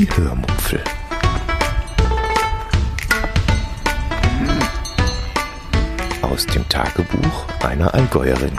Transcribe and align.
Die 0.00 0.08
Hörmupfel. 0.16 0.82
Aus 6.22 6.46
dem 6.46 6.66
Tagebuch 6.70 7.46
einer 7.62 7.92
Allgäuerin. 7.92 8.56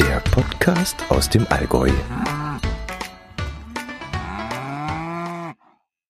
Der 0.00 0.18
Podcast 0.32 0.96
aus 1.08 1.30
dem 1.30 1.46
Allgäu. 1.50 1.92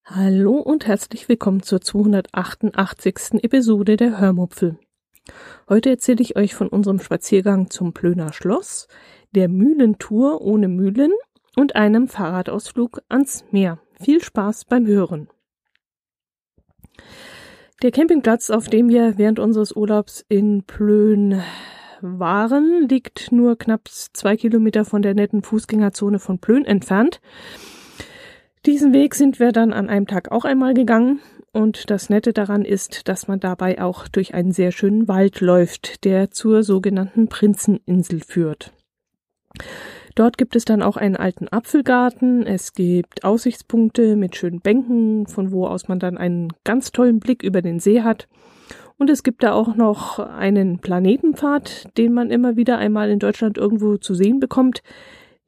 Hallo 0.07 0.55
und 0.55 0.87
herzlich 0.87 1.29
willkommen 1.29 1.63
zur 1.63 1.83
288. 1.83 3.45
Episode 3.45 3.99
der 3.99 4.19
Hörmupfel. 4.19 4.79
Heute 5.71 5.89
erzähle 5.89 6.21
ich 6.21 6.35
euch 6.35 6.57
von 6.57 6.67
unserem 6.67 6.99
Spaziergang 6.99 7.71
zum 7.71 7.93
Plöner 7.93 8.33
Schloss, 8.33 8.89
der 9.37 9.49
Mühlentour 9.49 10.41
ohne 10.41 10.67
Mühlen 10.67 11.13
und 11.55 11.77
einem 11.77 12.09
Fahrradausflug 12.09 13.03
ans 13.09 13.45
Meer. 13.53 13.79
Viel 13.93 14.21
Spaß 14.21 14.65
beim 14.65 14.85
Hören. 14.89 15.29
Der 17.85 17.93
Campingplatz, 17.93 18.51
auf 18.51 18.67
dem 18.67 18.89
wir 18.89 19.17
während 19.17 19.39
unseres 19.39 19.71
Urlaubs 19.71 20.25
in 20.29 20.65
Plön 20.65 21.41
waren, 22.01 22.89
liegt 22.89 23.31
nur 23.31 23.57
knapp 23.57 23.87
zwei 23.87 24.37
Kilometer 24.37 24.85
von 24.85 25.03
der 25.03 25.15
netten 25.15 25.45
Fußgängerzone 25.45 26.19
von 26.19 26.41
Plön 26.41 26.65
entfernt. 26.65 27.21
Diesen 28.67 28.93
Weg 28.93 29.15
sind 29.15 29.39
wir 29.39 29.53
dann 29.53 29.73
an 29.73 29.89
einem 29.89 30.09
Tag 30.09 30.33
auch 30.33 30.45
einmal 30.45 30.75
gegangen 30.75 31.21
und 31.53 31.91
das 31.91 32.11
Nette 32.11 32.33
daran 32.33 32.65
ist, 32.65 33.09
dass 33.09 33.29
man 33.29 33.41
dabei 33.41 33.81
auch 33.81 34.09
durch 34.09 34.35
einen 34.35 34.53
sehr 34.53 34.73
schönen 34.73 35.09
Wald 35.09 35.41
läuft, 35.41 36.05
der 36.05 36.31
zur 36.31 36.63
sogenannten 36.63 37.29
Prinzeninsel 37.29 38.21
führt. 38.21 38.73
Dort 40.15 40.39
gibt 40.39 40.57
es 40.57 40.65
dann 40.65 40.83
auch 40.83 40.97
einen 40.97 41.17
alten 41.17 41.49
Apfelgarten, 41.49 42.47
es 42.47 42.73
gibt 42.73 43.25
Aussichtspunkte 43.25 44.17
mit 44.17 44.37
schönen 44.37 44.61
Bänken, 44.61 45.27
von 45.27 45.51
wo 45.51 45.67
aus 45.67 45.89
man 45.89 45.99
dann 45.99 46.19
einen 46.19 46.53
ganz 46.65 46.93
tollen 46.93 47.21
Blick 47.21 47.43
über 47.43 47.63
den 47.63 47.81
See 47.81 48.03
hat. 48.03 48.29
Und 48.99 49.09
es 49.09 49.23
gibt 49.23 49.43
da 49.43 49.53
auch 49.53 49.77
noch 49.77 50.19
einen 50.19 50.81
Planetenpfad, 50.81 51.97
den 51.97 52.13
man 52.13 52.31
immer 52.31 52.57
wieder 52.57 52.77
einmal 52.77 53.09
in 53.11 53.19
Deutschland 53.19 53.57
irgendwo 53.57 53.97
zu 53.97 54.15
sehen 54.15 54.41
bekommt. 54.41 54.83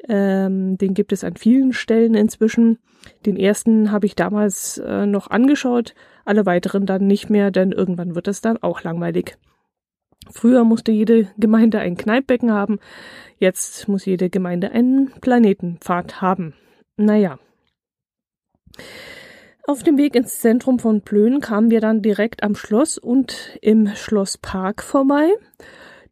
Ähm, 0.08 0.78
den 0.78 0.94
gibt 0.94 1.12
es 1.12 1.24
an 1.24 1.36
vielen 1.36 1.72
Stellen 1.72 2.14
inzwischen. 2.14 2.78
Den 3.26 3.36
ersten 3.36 3.90
habe 3.92 4.06
ich 4.06 4.16
damals 4.16 4.78
äh, 4.78 5.06
noch 5.06 5.30
angeschaut, 5.30 5.94
alle 6.24 6.46
weiteren 6.46 6.86
dann 6.86 7.06
nicht 7.06 7.30
mehr, 7.30 7.50
denn 7.50 7.72
irgendwann 7.72 8.14
wird 8.14 8.28
es 8.28 8.40
dann 8.40 8.62
auch 8.62 8.82
langweilig. 8.82 9.36
Früher 10.30 10.64
musste 10.64 10.92
jede 10.92 11.28
Gemeinde 11.36 11.80
ein 11.80 11.96
Kneippbecken 11.96 12.52
haben, 12.52 12.78
jetzt 13.38 13.88
muss 13.88 14.04
jede 14.04 14.30
Gemeinde 14.30 14.70
einen 14.70 15.10
Planetenpfad 15.20 16.20
haben. 16.20 16.54
Naja. 16.96 17.38
Auf 19.64 19.82
dem 19.82 19.96
Weg 19.98 20.16
ins 20.16 20.40
Zentrum 20.40 20.78
von 20.78 21.02
Plön 21.02 21.40
kamen 21.40 21.70
wir 21.70 21.80
dann 21.80 22.02
direkt 22.02 22.42
am 22.42 22.54
Schloss 22.54 22.98
und 22.98 23.58
im 23.60 23.88
Schlosspark 23.94 24.82
vorbei. 24.82 25.30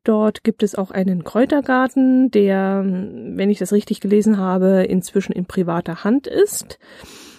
Dort 0.05 0.45
gibt 0.45 0.63
es 0.63 0.75
auch 0.75 0.91
einen 0.91 1.25
Kräutergarten, 1.25 2.31
der, 2.31 2.83
wenn 2.85 3.51
ich 3.51 3.59
das 3.59 3.73
richtig 3.73 4.01
gelesen 4.01 4.39
habe, 4.39 4.85
inzwischen 4.85 5.33
in 5.33 5.45
privater 5.45 6.05
Hand 6.05 6.27
ist. 6.27 6.79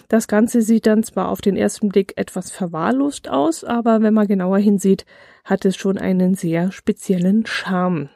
Das 0.08 0.28
Ganze 0.28 0.62
sieht 0.62 0.86
dann 0.86 1.02
zwar 1.02 1.28
auf 1.28 1.40
den 1.40 1.56
ersten 1.56 1.88
Blick 1.88 2.12
etwas 2.16 2.50
verwahrlost 2.50 3.28
aus, 3.28 3.64
aber 3.64 4.02
wenn 4.02 4.14
man 4.14 4.26
genauer 4.26 4.58
hinsieht, 4.58 5.06
hat 5.44 5.64
es 5.64 5.76
schon 5.76 5.98
einen 5.98 6.34
sehr 6.34 6.70
speziellen 6.70 7.46
Charme. 7.46 8.10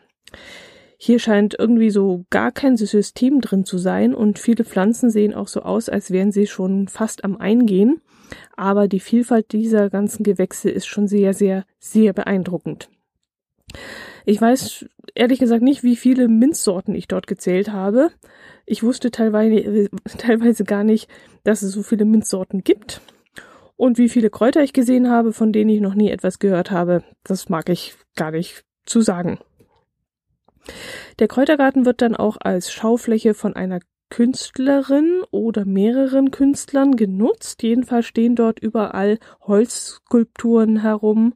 Hier 0.98 1.18
scheint 1.18 1.56
irgendwie 1.58 1.90
so 1.90 2.24
gar 2.30 2.52
kein 2.52 2.76
System 2.76 3.40
drin 3.40 3.64
zu 3.64 3.78
sein 3.78 4.14
und 4.14 4.38
viele 4.38 4.64
Pflanzen 4.64 5.10
sehen 5.10 5.34
auch 5.34 5.48
so 5.48 5.62
aus, 5.62 5.88
als 5.88 6.10
wären 6.10 6.32
sie 6.32 6.46
schon 6.46 6.88
fast 6.88 7.24
am 7.24 7.36
Eingehen. 7.36 8.00
Aber 8.56 8.88
die 8.88 9.00
Vielfalt 9.00 9.52
dieser 9.52 9.90
ganzen 9.90 10.22
Gewächse 10.22 10.70
ist 10.70 10.86
schon 10.86 11.06
sehr, 11.06 11.34
sehr, 11.34 11.64
sehr 11.78 12.12
beeindruckend. 12.12 12.88
Ich 14.28 14.40
weiß 14.40 14.86
ehrlich 15.14 15.38
gesagt 15.38 15.62
nicht, 15.62 15.84
wie 15.84 15.94
viele 15.94 16.26
Minzsorten 16.26 16.96
ich 16.96 17.06
dort 17.06 17.28
gezählt 17.28 17.70
habe. 17.70 18.10
Ich 18.66 18.82
wusste 18.82 19.12
teilweise, 19.12 19.88
teilweise 20.18 20.64
gar 20.64 20.82
nicht, 20.82 21.08
dass 21.44 21.62
es 21.62 21.72
so 21.72 21.84
viele 21.84 22.04
Minzsorten 22.04 22.64
gibt. 22.64 23.00
Und 23.76 23.98
wie 23.98 24.08
viele 24.08 24.28
Kräuter 24.28 24.62
ich 24.64 24.72
gesehen 24.72 25.08
habe, 25.08 25.32
von 25.32 25.52
denen 25.52 25.70
ich 25.70 25.80
noch 25.80 25.94
nie 25.94 26.10
etwas 26.10 26.40
gehört 26.40 26.72
habe, 26.72 27.04
das 27.22 27.48
mag 27.48 27.68
ich 27.68 27.94
gar 28.16 28.32
nicht 28.32 28.64
zu 28.84 29.00
sagen. 29.00 29.38
Der 31.20 31.28
Kräutergarten 31.28 31.86
wird 31.86 32.02
dann 32.02 32.16
auch 32.16 32.36
als 32.40 32.72
Schaufläche 32.72 33.32
von 33.32 33.54
einer 33.54 33.78
Künstlerin 34.10 35.22
oder 35.30 35.64
mehreren 35.64 36.32
Künstlern 36.32 36.96
genutzt. 36.96 37.62
Jedenfalls 37.62 38.06
stehen 38.06 38.34
dort 38.34 38.58
überall 38.58 39.18
Holzskulpturen 39.42 40.82
herum 40.82 41.34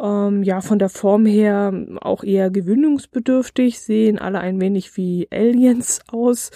ähm, 0.00 0.42
ja, 0.42 0.60
von 0.60 0.78
der 0.78 0.88
Form 0.88 1.26
her 1.26 1.72
auch 2.00 2.24
eher 2.24 2.50
gewöhnungsbedürftig, 2.50 3.80
sehen 3.80 4.18
alle 4.18 4.40
ein 4.40 4.60
wenig 4.60 4.96
wie 4.96 5.28
Aliens 5.30 6.00
aus. 6.10 6.50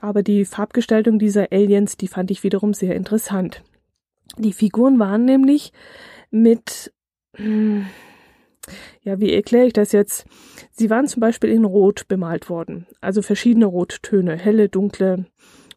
Aber 0.00 0.22
die 0.22 0.44
Farbgestaltung 0.44 1.18
dieser 1.18 1.52
Aliens, 1.52 1.96
die 1.96 2.08
fand 2.08 2.30
ich 2.30 2.42
wiederum 2.42 2.74
sehr 2.74 2.94
interessant. 2.94 3.62
Die 4.36 4.52
Figuren 4.52 4.98
waren 4.98 5.24
nämlich 5.24 5.72
mit, 6.30 6.92
hm, 7.34 7.86
ja, 9.02 9.20
wie 9.20 9.32
erkläre 9.32 9.66
ich 9.66 9.72
das 9.72 9.92
jetzt? 9.92 10.26
Sie 10.70 10.90
waren 10.90 11.06
zum 11.06 11.20
Beispiel 11.20 11.50
in 11.50 11.64
Rot 11.64 12.06
bemalt 12.08 12.50
worden. 12.50 12.86
Also 13.00 13.22
verschiedene 13.22 13.66
Rottöne, 13.66 14.36
helle, 14.36 14.68
dunkle, 14.68 15.26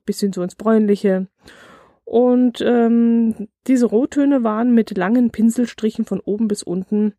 bisschen 0.06 0.34
so 0.34 0.44
ins 0.44 0.56
Bräunliche. 0.56 1.28
Und 2.12 2.60
ähm, 2.60 3.48
diese 3.68 3.86
Rottöne 3.86 4.44
waren 4.44 4.74
mit 4.74 4.98
langen 4.98 5.30
Pinselstrichen 5.30 6.04
von 6.04 6.20
oben 6.20 6.50
bis 6.50 6.62
unten 6.62 7.14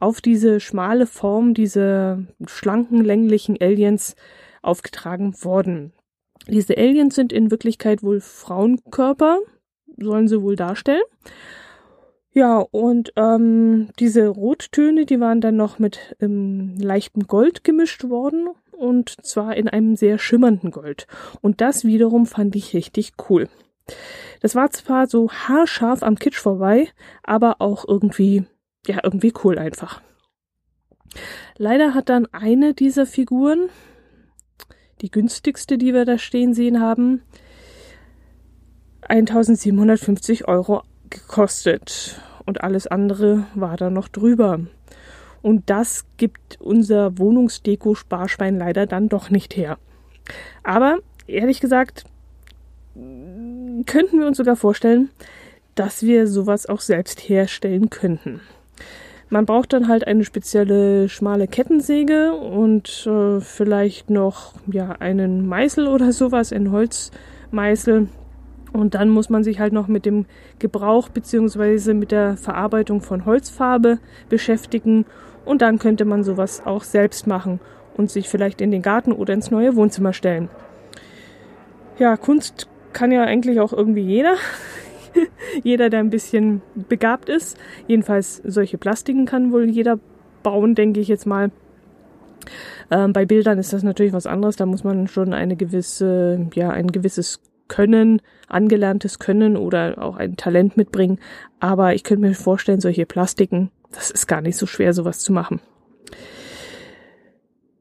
auf 0.00 0.22
diese 0.22 0.58
schmale 0.58 1.04
Form, 1.04 1.52
diese 1.52 2.24
schlanken, 2.46 3.04
länglichen 3.04 3.58
Aliens 3.60 4.16
aufgetragen 4.62 5.34
worden. 5.44 5.92
Diese 6.46 6.78
Aliens 6.78 7.14
sind 7.14 7.30
in 7.30 7.50
Wirklichkeit 7.50 8.02
wohl 8.02 8.22
Frauenkörper, 8.22 9.40
sollen 9.98 10.28
sie 10.28 10.40
wohl 10.40 10.56
darstellen. 10.56 11.02
Ja, 12.32 12.56
und 12.70 13.12
ähm, 13.16 13.88
diese 13.98 14.28
Rottöne, 14.28 15.04
die 15.04 15.20
waren 15.20 15.42
dann 15.42 15.56
noch 15.56 15.78
mit 15.78 16.16
ähm, 16.20 16.74
leichtem 16.78 17.26
Gold 17.26 17.64
gemischt 17.64 18.08
worden 18.08 18.48
und 18.72 19.14
zwar 19.26 19.58
in 19.58 19.68
einem 19.68 19.94
sehr 19.94 20.18
schimmernden 20.18 20.70
Gold. 20.70 21.06
Und 21.42 21.60
das 21.60 21.84
wiederum 21.84 22.24
fand 22.24 22.56
ich 22.56 22.72
richtig 22.72 23.12
cool. 23.28 23.46
Das 24.40 24.54
war 24.54 24.70
zwar 24.70 25.06
so 25.06 25.30
haarscharf 25.30 26.02
am 26.02 26.16
Kitsch 26.16 26.38
vorbei, 26.38 26.88
aber 27.22 27.56
auch 27.60 27.86
irgendwie, 27.86 28.44
ja, 28.86 29.00
irgendwie 29.02 29.32
cool 29.44 29.58
einfach. 29.58 30.00
Leider 31.56 31.94
hat 31.94 32.08
dann 32.08 32.26
eine 32.32 32.74
dieser 32.74 33.06
Figuren, 33.06 33.68
die 35.00 35.10
günstigste, 35.10 35.78
die 35.78 35.94
wir 35.94 36.04
da 36.04 36.18
stehen 36.18 36.54
sehen 36.54 36.80
haben, 36.80 37.22
1750 39.02 40.48
Euro 40.48 40.82
gekostet. 41.10 42.20
Und 42.46 42.62
alles 42.62 42.86
andere 42.86 43.46
war 43.54 43.76
da 43.76 43.90
noch 43.90 44.08
drüber. 44.08 44.60
Und 45.42 45.70
das 45.70 46.06
gibt 46.16 46.60
unser 46.60 47.18
Wohnungsdeko-Sparschwein 47.18 48.58
leider 48.58 48.86
dann 48.86 49.08
doch 49.08 49.30
nicht 49.30 49.56
her. 49.56 49.78
Aber 50.62 50.98
ehrlich 51.26 51.60
gesagt, 51.60 52.04
könnten 53.86 54.18
wir 54.18 54.26
uns 54.26 54.36
sogar 54.36 54.56
vorstellen, 54.56 55.10
dass 55.74 56.02
wir 56.02 56.26
sowas 56.26 56.66
auch 56.66 56.80
selbst 56.80 57.20
herstellen 57.20 57.90
könnten. 57.90 58.40
Man 59.30 59.44
braucht 59.44 59.74
dann 59.74 59.88
halt 59.88 60.06
eine 60.06 60.24
spezielle 60.24 61.08
schmale 61.08 61.46
Kettensäge 61.46 62.32
und 62.32 63.06
äh, 63.06 63.40
vielleicht 63.40 64.08
noch 64.08 64.54
ja 64.66 64.92
einen 65.00 65.46
Meißel 65.46 65.86
oder 65.86 66.12
sowas, 66.12 66.52
ein 66.52 66.72
Holzmeißel. 66.72 68.08
Und 68.72 68.94
dann 68.94 69.10
muss 69.10 69.28
man 69.28 69.44
sich 69.44 69.60
halt 69.60 69.72
noch 69.72 69.86
mit 69.86 70.06
dem 70.06 70.26
Gebrauch 70.58 71.10
beziehungsweise 71.10 71.94
mit 71.94 72.10
der 72.10 72.36
Verarbeitung 72.36 73.02
von 73.02 73.26
Holzfarbe 73.26 73.98
beschäftigen. 74.28 75.04
Und 75.44 75.62
dann 75.62 75.78
könnte 75.78 76.04
man 76.06 76.24
sowas 76.24 76.62
auch 76.64 76.82
selbst 76.82 77.26
machen 77.26 77.60
und 77.96 78.10
sich 78.10 78.28
vielleicht 78.28 78.60
in 78.60 78.70
den 78.70 78.82
Garten 78.82 79.12
oder 79.12 79.34
ins 79.34 79.50
neue 79.50 79.76
Wohnzimmer 79.76 80.12
stellen. 80.14 80.48
Ja, 81.98 82.16
Kunst 82.16 82.68
kann 82.92 83.12
ja 83.12 83.24
eigentlich 83.24 83.60
auch 83.60 83.72
irgendwie 83.72 84.02
jeder. 84.02 84.36
jeder, 85.62 85.90
der 85.90 86.00
ein 86.00 86.10
bisschen 86.10 86.62
begabt 86.74 87.28
ist. 87.28 87.56
Jedenfalls 87.86 88.42
solche 88.44 88.78
Plastiken 88.78 89.26
kann 89.26 89.52
wohl 89.52 89.68
jeder 89.68 89.98
bauen, 90.42 90.74
denke 90.74 91.00
ich 91.00 91.08
jetzt 91.08 91.26
mal. 91.26 91.50
Ähm, 92.90 93.12
bei 93.12 93.26
Bildern 93.26 93.58
ist 93.58 93.72
das 93.72 93.82
natürlich 93.82 94.12
was 94.12 94.26
anderes. 94.26 94.56
Da 94.56 94.66
muss 94.66 94.84
man 94.84 95.08
schon 95.08 95.32
eine 95.32 95.56
gewisse, 95.56 96.46
ja, 96.54 96.70
ein 96.70 96.88
gewisses 96.88 97.40
Können, 97.68 98.22
angelerntes 98.48 99.18
Können 99.18 99.56
oder 99.56 100.02
auch 100.02 100.16
ein 100.16 100.36
Talent 100.36 100.76
mitbringen. 100.76 101.18
Aber 101.60 101.94
ich 101.94 102.04
könnte 102.04 102.26
mir 102.26 102.34
vorstellen, 102.34 102.80
solche 102.80 103.06
Plastiken, 103.06 103.70
das 103.92 104.10
ist 104.10 104.26
gar 104.26 104.40
nicht 104.40 104.56
so 104.56 104.66
schwer, 104.66 104.92
sowas 104.94 105.20
zu 105.20 105.32
machen. 105.32 105.60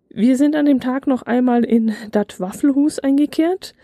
Wir 0.09 0.35
sind 0.35 0.55
an 0.55 0.65
dem 0.65 0.79
Tag 0.79 1.05
noch 1.05 1.21
einmal 1.21 1.63
in 1.63 1.93
dat 2.11 2.39
Waffelhus 2.39 2.99
eingekehrt. 2.99 3.75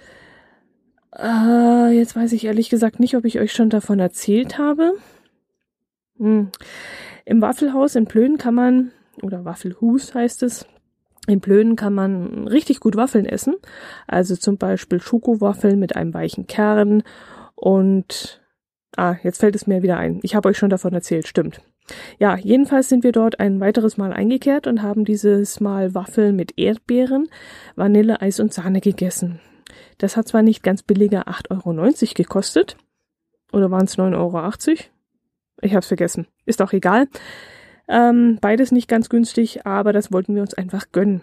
Äh, 1.17 1.91
jetzt 1.97 2.15
weiß 2.15 2.31
ich 2.33 2.45
ehrlich 2.45 2.69
gesagt 2.69 2.99
nicht, 2.99 3.15
ob 3.15 3.25
ich 3.25 3.39
euch 3.39 3.53
schon 3.53 3.69
davon 3.69 3.99
erzählt 3.99 4.57
habe. 4.57 4.93
Hm. 6.17 6.49
Im 7.25 7.41
Waffelhaus 7.41 7.95
in 7.95 8.05
Plön 8.05 8.37
kann 8.37 8.55
man, 8.55 8.91
oder 9.21 9.45
Waffelhus 9.45 10.13
heißt 10.13 10.43
es, 10.43 10.65
in 11.27 11.39
Plönen 11.39 11.75
kann 11.75 11.93
man 11.93 12.47
richtig 12.47 12.79
gut 12.79 12.95
Waffeln 12.95 13.25
essen. 13.25 13.55
Also 14.07 14.35
zum 14.35 14.57
Beispiel 14.57 15.01
Schokowaffeln 15.01 15.79
mit 15.79 15.95
einem 15.95 16.13
weichen 16.13 16.47
Kern 16.47 17.03
und 17.55 18.41
ah, 18.97 19.15
jetzt 19.23 19.39
fällt 19.39 19.55
es 19.55 19.67
mir 19.67 19.83
wieder 19.83 19.97
ein. 19.97 20.19
Ich 20.23 20.35
habe 20.35 20.49
euch 20.49 20.57
schon 20.57 20.69
davon 20.69 20.93
erzählt, 20.93 21.27
stimmt. 21.27 21.61
Ja, 22.17 22.37
jedenfalls 22.37 22.89
sind 22.89 23.03
wir 23.03 23.11
dort 23.11 23.39
ein 23.39 23.59
weiteres 23.59 23.97
Mal 23.97 24.13
eingekehrt 24.13 24.67
und 24.67 24.81
haben 24.81 25.05
dieses 25.05 25.59
Mal 25.59 25.93
Waffeln 25.93 26.35
mit 26.35 26.57
Erdbeeren, 26.57 27.29
Vanille, 27.75 28.21
Eis 28.21 28.39
und 28.39 28.53
Sahne 28.53 28.81
gegessen. 28.81 29.39
Das 29.97 30.17
hat 30.17 30.27
zwar 30.27 30.41
nicht 30.41 30.63
ganz 30.63 30.83
billiger 30.83 31.27
8,90 31.27 31.51
Euro 31.51 32.13
gekostet, 32.15 32.77
oder 33.53 33.69
waren 33.71 33.85
es 33.85 33.97
9,80 33.97 34.17
Euro? 34.17 34.79
Ich 35.61 35.75
hab's 35.75 35.87
vergessen. 35.87 36.27
Ist 36.45 36.61
auch 36.61 36.73
egal. 36.73 37.07
Ähm, 37.87 38.39
beides 38.41 38.71
nicht 38.71 38.87
ganz 38.87 39.09
günstig, 39.09 39.65
aber 39.65 39.93
das 39.93 40.11
wollten 40.11 40.35
wir 40.35 40.41
uns 40.41 40.55
einfach 40.55 40.91
gönnen. 40.91 41.21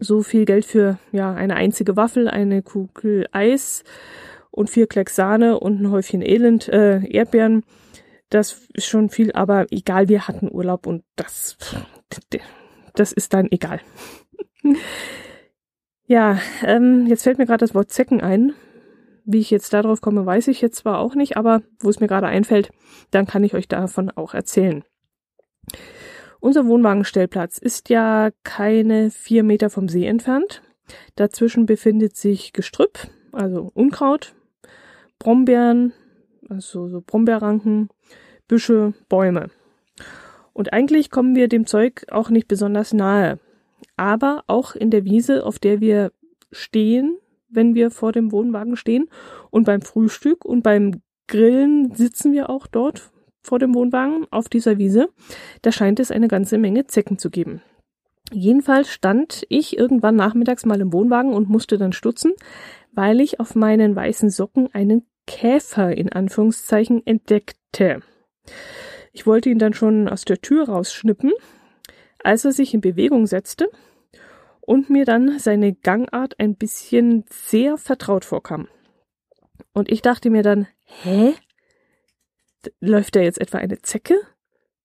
So 0.00 0.22
viel 0.22 0.46
Geld 0.46 0.64
für 0.64 0.98
ja 1.12 1.32
eine 1.34 1.54
einzige 1.54 1.96
Waffel, 1.96 2.28
eine 2.28 2.62
Kugel 2.62 3.26
Eis 3.30 3.84
und 4.50 4.70
vier 4.70 4.86
Klecks 4.86 5.14
Sahne 5.14 5.60
und 5.60 5.80
ein 5.80 5.90
Häufchen 5.90 6.22
Elend 6.22 6.68
äh, 6.68 7.04
Erdbeeren. 7.06 7.64
Das 8.30 8.68
ist 8.72 8.86
schon 8.86 9.10
viel, 9.10 9.32
aber 9.32 9.66
egal, 9.70 10.08
wir 10.08 10.26
hatten 10.26 10.50
Urlaub 10.50 10.86
und 10.86 11.04
das 11.16 11.58
das 12.94 13.12
ist 13.12 13.34
dann 13.34 13.48
egal. 13.50 13.80
Ja, 16.12 16.38
ähm, 16.62 17.06
jetzt 17.06 17.22
fällt 17.22 17.38
mir 17.38 17.46
gerade 17.46 17.64
das 17.64 17.74
Wort 17.74 17.90
Zecken 17.90 18.20
ein. 18.20 18.52
Wie 19.24 19.38
ich 19.38 19.50
jetzt 19.50 19.72
darauf 19.72 20.02
komme, 20.02 20.26
weiß 20.26 20.48
ich 20.48 20.60
jetzt 20.60 20.76
zwar 20.76 20.98
auch 20.98 21.14
nicht, 21.14 21.38
aber 21.38 21.62
wo 21.80 21.88
es 21.88 22.00
mir 22.00 22.06
gerade 22.06 22.26
einfällt, 22.26 22.70
dann 23.10 23.26
kann 23.26 23.42
ich 23.44 23.54
euch 23.54 23.66
davon 23.66 24.10
auch 24.10 24.34
erzählen. 24.34 24.84
Unser 26.38 26.66
Wohnwagenstellplatz 26.66 27.56
ist 27.56 27.88
ja 27.88 28.28
keine 28.44 29.10
vier 29.10 29.42
Meter 29.42 29.70
vom 29.70 29.88
See 29.88 30.04
entfernt. 30.04 30.60
Dazwischen 31.16 31.64
befindet 31.64 32.14
sich 32.14 32.52
Gestrüpp, 32.52 33.08
also 33.32 33.70
Unkraut, 33.72 34.34
Brombeeren, 35.18 35.94
also 36.50 36.88
so 36.88 37.00
Brombeerranken, 37.00 37.88
Büsche, 38.48 38.92
Bäume. 39.08 39.48
Und 40.52 40.74
eigentlich 40.74 41.08
kommen 41.10 41.34
wir 41.34 41.48
dem 41.48 41.66
Zeug 41.66 42.04
auch 42.10 42.28
nicht 42.28 42.48
besonders 42.48 42.92
nahe. 42.92 43.38
Aber 44.02 44.42
auch 44.48 44.74
in 44.74 44.90
der 44.90 45.04
Wiese, 45.04 45.46
auf 45.46 45.60
der 45.60 45.80
wir 45.80 46.10
stehen, 46.50 47.18
wenn 47.48 47.76
wir 47.76 47.92
vor 47.92 48.10
dem 48.10 48.32
Wohnwagen 48.32 48.74
stehen 48.74 49.08
und 49.50 49.62
beim 49.62 49.80
Frühstück 49.80 50.44
und 50.44 50.64
beim 50.64 51.02
Grillen 51.28 51.94
sitzen 51.94 52.32
wir 52.32 52.50
auch 52.50 52.66
dort 52.66 53.12
vor 53.42 53.60
dem 53.60 53.76
Wohnwagen 53.76 54.26
auf 54.32 54.48
dieser 54.48 54.76
Wiese. 54.76 55.08
Da 55.62 55.70
scheint 55.70 56.00
es 56.00 56.10
eine 56.10 56.26
ganze 56.26 56.58
Menge 56.58 56.88
Zecken 56.88 57.16
zu 57.16 57.30
geben. 57.30 57.62
Jedenfalls 58.32 58.88
stand 58.88 59.44
ich 59.48 59.78
irgendwann 59.78 60.16
nachmittags 60.16 60.66
mal 60.66 60.80
im 60.80 60.92
Wohnwagen 60.92 61.32
und 61.32 61.48
musste 61.48 61.78
dann 61.78 61.92
stutzen, 61.92 62.32
weil 62.90 63.20
ich 63.20 63.38
auf 63.38 63.54
meinen 63.54 63.94
weißen 63.94 64.30
Socken 64.30 64.68
einen 64.74 65.06
Käfer 65.28 65.96
in 65.96 66.10
Anführungszeichen 66.10 67.06
entdeckte. 67.06 68.00
Ich 69.12 69.28
wollte 69.28 69.48
ihn 69.48 69.60
dann 69.60 69.74
schon 69.74 70.08
aus 70.08 70.24
der 70.24 70.40
Tür 70.40 70.68
rausschnippen, 70.68 71.30
als 72.24 72.44
er 72.44 72.50
sich 72.50 72.74
in 72.74 72.80
Bewegung 72.80 73.28
setzte 73.28 73.70
und 74.62 74.90
mir 74.90 75.04
dann 75.04 75.38
seine 75.38 75.74
Gangart 75.74 76.38
ein 76.40 76.54
bisschen 76.56 77.24
sehr 77.28 77.76
vertraut 77.76 78.24
vorkam. 78.24 78.68
Und 79.74 79.90
ich 79.90 80.02
dachte 80.02 80.30
mir 80.30 80.42
dann, 80.42 80.66
hä? 80.86 81.34
läuft 82.80 83.16
da 83.16 83.20
jetzt 83.20 83.40
etwa 83.40 83.58
eine 83.58 83.82
Zecke? 83.82 84.14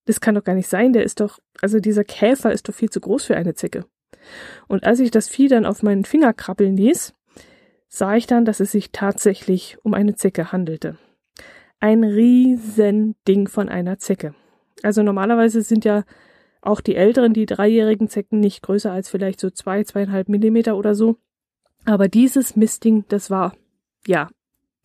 Das 0.06 0.22
kann 0.22 0.36
doch 0.36 0.44
gar 0.44 0.56
nicht 0.56 0.70
sein, 0.70 0.94
der 0.94 1.04
ist 1.04 1.20
doch, 1.20 1.40
also 1.62 1.80
dieser 1.80 2.04
Käfer 2.04 2.52
ist 2.52 2.68
doch 2.68 2.74
viel 2.74 2.90
zu 2.90 3.00
groß 3.00 3.26
für 3.26 3.36
eine 3.36 3.54
Zecke. 3.54 3.86
Und 4.68 4.84
als 4.84 5.00
ich 5.00 5.12
das 5.12 5.30
Vieh 5.30 5.48
dann 5.48 5.66
auf 5.66 5.84
meinen 5.84 6.06
Finger 6.06 6.34
krabbeln 6.34 6.76
ließ, 6.76 7.14
sah 7.88 8.16
ich 8.16 8.26
dann, 8.28 8.46
dass 8.46 8.60
es 8.60 8.72
sich 8.72 8.92
tatsächlich 8.92 9.78
um 9.84 9.94
eine 9.94 10.16
Zecke 10.16 10.52
handelte. 10.52 10.98
Ein 11.80 12.04
Riesending 12.04 13.48
von 13.48 13.70
einer 13.70 14.00
Zecke. 14.00 14.34
Also 14.82 15.04
normalerweise 15.04 15.62
sind 15.62 15.86
ja 15.86 16.04
auch 16.68 16.82
die 16.82 16.96
älteren, 16.96 17.34
die 17.34 17.46
dreijährigen 17.46 18.10
Zecken 18.10 18.40
nicht 18.40 18.62
größer 18.62 18.92
als 18.92 19.10
vielleicht 19.10 19.40
so 19.40 19.50
zwei, 19.50 19.84
zweieinhalb 19.84 20.30
Millimeter 20.30 20.76
oder 20.76 20.96
so. 20.96 21.18
Aber 21.86 22.08
dieses 22.08 22.56
Mistding, 22.56 23.06
das 23.08 23.30
war, 23.30 23.56
ja, 24.06 24.30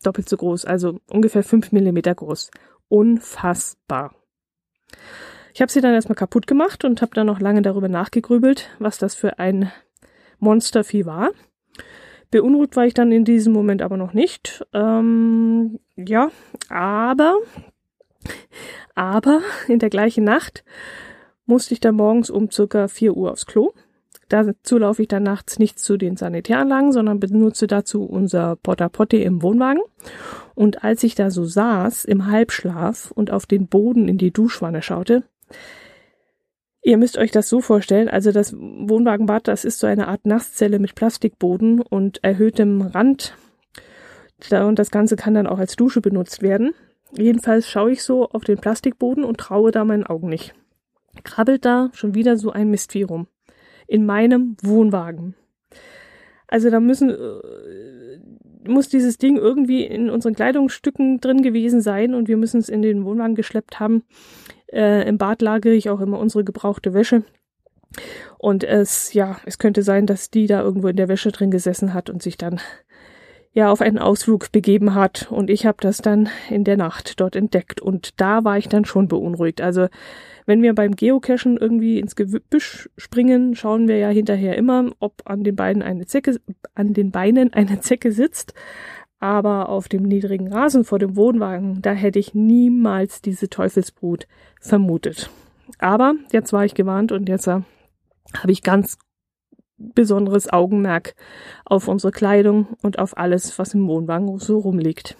doppelt 0.03 0.29
so 0.29 0.37
groß, 0.37 0.65
also 0.65 0.99
ungefähr 1.09 1.43
fünf 1.43 1.71
Millimeter 1.71 2.15
groß 2.15 2.51
unfassbar. 2.87 4.15
Ich 5.53 5.61
habe 5.61 5.71
sie 5.71 5.81
dann 5.81 5.93
erstmal 5.93 6.15
kaputt 6.15 6.47
gemacht 6.47 6.85
und 6.85 7.01
habe 7.01 7.13
dann 7.13 7.27
noch 7.27 7.39
lange 7.39 7.61
darüber 7.61 7.89
nachgegrübelt, 7.89 8.69
was 8.79 8.97
das 8.97 9.15
für 9.15 9.39
ein 9.39 9.71
Monstervieh 10.39 11.05
war. 11.05 11.31
Beunruhigt 12.31 12.75
war 12.75 12.85
ich 12.85 12.93
dann 12.93 13.11
in 13.11 13.25
diesem 13.25 13.53
Moment 13.53 13.81
aber 13.81 13.97
noch 13.97 14.13
nicht. 14.13 14.65
Ähm, 14.73 15.79
ja, 15.95 16.31
aber, 16.69 17.37
aber 18.95 19.41
in 19.67 19.79
der 19.79 19.89
gleichen 19.89 20.23
Nacht 20.23 20.63
musste 21.45 21.73
ich 21.73 21.79
dann 21.79 21.95
morgens 21.95 22.29
um 22.29 22.49
circa 22.49 22.87
4 22.87 23.15
Uhr 23.15 23.31
aufs 23.31 23.45
Klo. 23.45 23.73
Dazu 24.29 24.77
laufe 24.77 25.01
ich 25.01 25.07
dann 25.07 25.23
nachts 25.23 25.59
nicht 25.59 25.79
zu 25.79 25.97
den 25.97 26.17
Sanitäranlagen, 26.17 26.91
sondern 26.91 27.19
benutze 27.19 27.67
dazu 27.67 28.03
unser 28.03 28.55
Porta 28.55 28.89
Potti 28.89 29.21
im 29.21 29.43
Wohnwagen. 29.43 29.81
Und 30.55 30.83
als 30.83 31.03
ich 31.03 31.15
da 31.15 31.29
so 31.29 31.45
saß 31.45 32.05
im 32.05 32.27
Halbschlaf 32.27 33.11
und 33.11 33.31
auf 33.31 33.45
den 33.45 33.67
Boden 33.67 34.07
in 34.07 34.17
die 34.17 34.31
Duschwanne 34.31 34.81
schaute, 34.81 35.23
ihr 36.81 36.97
müsst 36.97 37.17
euch 37.17 37.31
das 37.31 37.49
so 37.49 37.61
vorstellen, 37.61 38.09
also 38.09 38.31
das 38.31 38.53
Wohnwagenbad, 38.53 39.47
das 39.47 39.65
ist 39.65 39.79
so 39.79 39.87
eine 39.87 40.07
Art 40.07 40.25
Nasszelle 40.25 40.79
mit 40.79 40.95
Plastikboden 40.95 41.81
und 41.81 42.23
erhöhtem 42.23 42.81
Rand. 42.81 43.35
Und 44.49 44.79
das 44.79 44.91
Ganze 44.91 45.15
kann 45.15 45.35
dann 45.35 45.47
auch 45.47 45.59
als 45.59 45.75
Dusche 45.75 46.01
benutzt 46.01 46.41
werden. 46.41 46.73
Jedenfalls 47.15 47.69
schaue 47.69 47.91
ich 47.91 48.03
so 48.03 48.29
auf 48.29 48.43
den 48.43 48.57
Plastikboden 48.57 49.23
und 49.23 49.37
traue 49.37 49.71
da 49.71 49.85
meinen 49.85 50.05
Augen 50.05 50.29
nicht. 50.29 50.55
Krabbelt 51.23 51.65
da 51.65 51.89
schon 51.93 52.15
wieder 52.15 52.37
so 52.37 52.51
ein 52.51 52.69
Mistvieh 52.69 53.03
rum 53.03 53.27
in 53.87 54.05
meinem 54.05 54.57
Wohnwagen. 54.61 55.35
Also 56.47 56.69
da 56.69 56.79
müssen 56.79 57.09
äh, 57.09 58.19
muss 58.67 58.89
dieses 58.89 59.17
Ding 59.17 59.37
irgendwie 59.37 59.83
in 59.83 60.09
unseren 60.09 60.35
Kleidungsstücken 60.35 61.19
drin 61.19 61.41
gewesen 61.41 61.81
sein 61.81 62.13
und 62.13 62.27
wir 62.27 62.37
müssen 62.37 62.59
es 62.59 62.69
in 62.69 62.81
den 62.81 63.05
Wohnwagen 63.05 63.35
geschleppt 63.35 63.79
haben. 63.79 64.03
Äh, 64.71 65.07
Im 65.07 65.17
Bad 65.17 65.41
lagere 65.41 65.73
ich 65.73 65.89
auch 65.89 65.99
immer 65.99 66.19
unsere 66.19 66.43
gebrauchte 66.43 66.93
Wäsche. 66.93 67.23
Und 68.37 68.63
es, 68.63 69.13
ja, 69.13 69.37
es 69.45 69.59
könnte 69.59 69.83
sein, 69.83 70.07
dass 70.07 70.31
die 70.31 70.47
da 70.47 70.61
irgendwo 70.61 70.87
in 70.87 70.95
der 70.95 71.07
Wäsche 71.07 71.31
drin 71.31 71.51
gesessen 71.51 71.93
hat 71.93 72.09
und 72.09 72.23
sich 72.23 72.37
dann 72.37 72.59
ja 73.53 73.71
auf 73.71 73.81
einen 73.81 73.99
Ausflug 73.99 74.51
begeben 74.51 74.95
hat. 74.95 75.31
Und 75.31 75.49
ich 75.49 75.65
habe 75.65 75.77
das 75.79 75.97
dann 75.97 76.29
in 76.49 76.63
der 76.63 76.77
Nacht 76.77 77.19
dort 77.19 77.35
entdeckt. 77.35 77.81
Und 77.81 78.19
da 78.19 78.43
war 78.43 78.57
ich 78.57 78.67
dann 78.67 78.85
schon 78.85 79.07
beunruhigt. 79.07 79.61
Also 79.61 79.87
wenn 80.45 80.61
wir 80.61 80.73
beim 80.73 80.95
Geocachen 80.95 81.57
irgendwie 81.57 81.99
ins 81.99 82.15
Gebüsch 82.15 82.89
springen, 82.97 83.55
schauen 83.55 83.87
wir 83.87 83.97
ja 83.97 84.09
hinterher 84.09 84.57
immer, 84.57 84.91
ob 84.99 85.21
an 85.25 85.43
den 85.43 85.55
Beinen 85.55 85.81
eine 85.81 86.05
Zecke, 86.05 86.39
an 86.75 86.93
den 86.93 87.11
Beinen 87.11 87.53
eine 87.53 87.79
Zecke 87.79 88.11
sitzt. 88.11 88.53
Aber 89.19 89.69
auf 89.69 89.87
dem 89.87 90.03
niedrigen 90.03 90.51
Rasen 90.51 90.83
vor 90.83 90.99
dem 90.99 91.15
Wohnwagen, 91.15 91.81
da 91.81 91.93
hätte 91.93 92.19
ich 92.19 92.33
niemals 92.33 93.21
diese 93.21 93.47
Teufelsbrut 93.49 94.27
vermutet. 94.59 95.29
Aber 95.79 96.15
jetzt 96.31 96.51
war 96.51 96.65
ich 96.65 96.75
gewarnt 96.75 97.13
und 97.13 97.29
jetzt 97.29 97.47
äh, 97.47 97.61
habe 98.37 98.51
ich 98.51 98.63
ganz 98.63 98.97
besonderes 99.95 100.51
Augenmerk 100.51 101.15
auf 101.65 101.87
unsere 101.87 102.11
Kleidung 102.11 102.67
und 102.81 102.99
auf 102.99 103.17
alles, 103.17 103.57
was 103.59 103.73
im 103.73 103.87
Wohnwagen 103.87 104.37
so 104.39 104.59
rumliegt. 104.59 105.17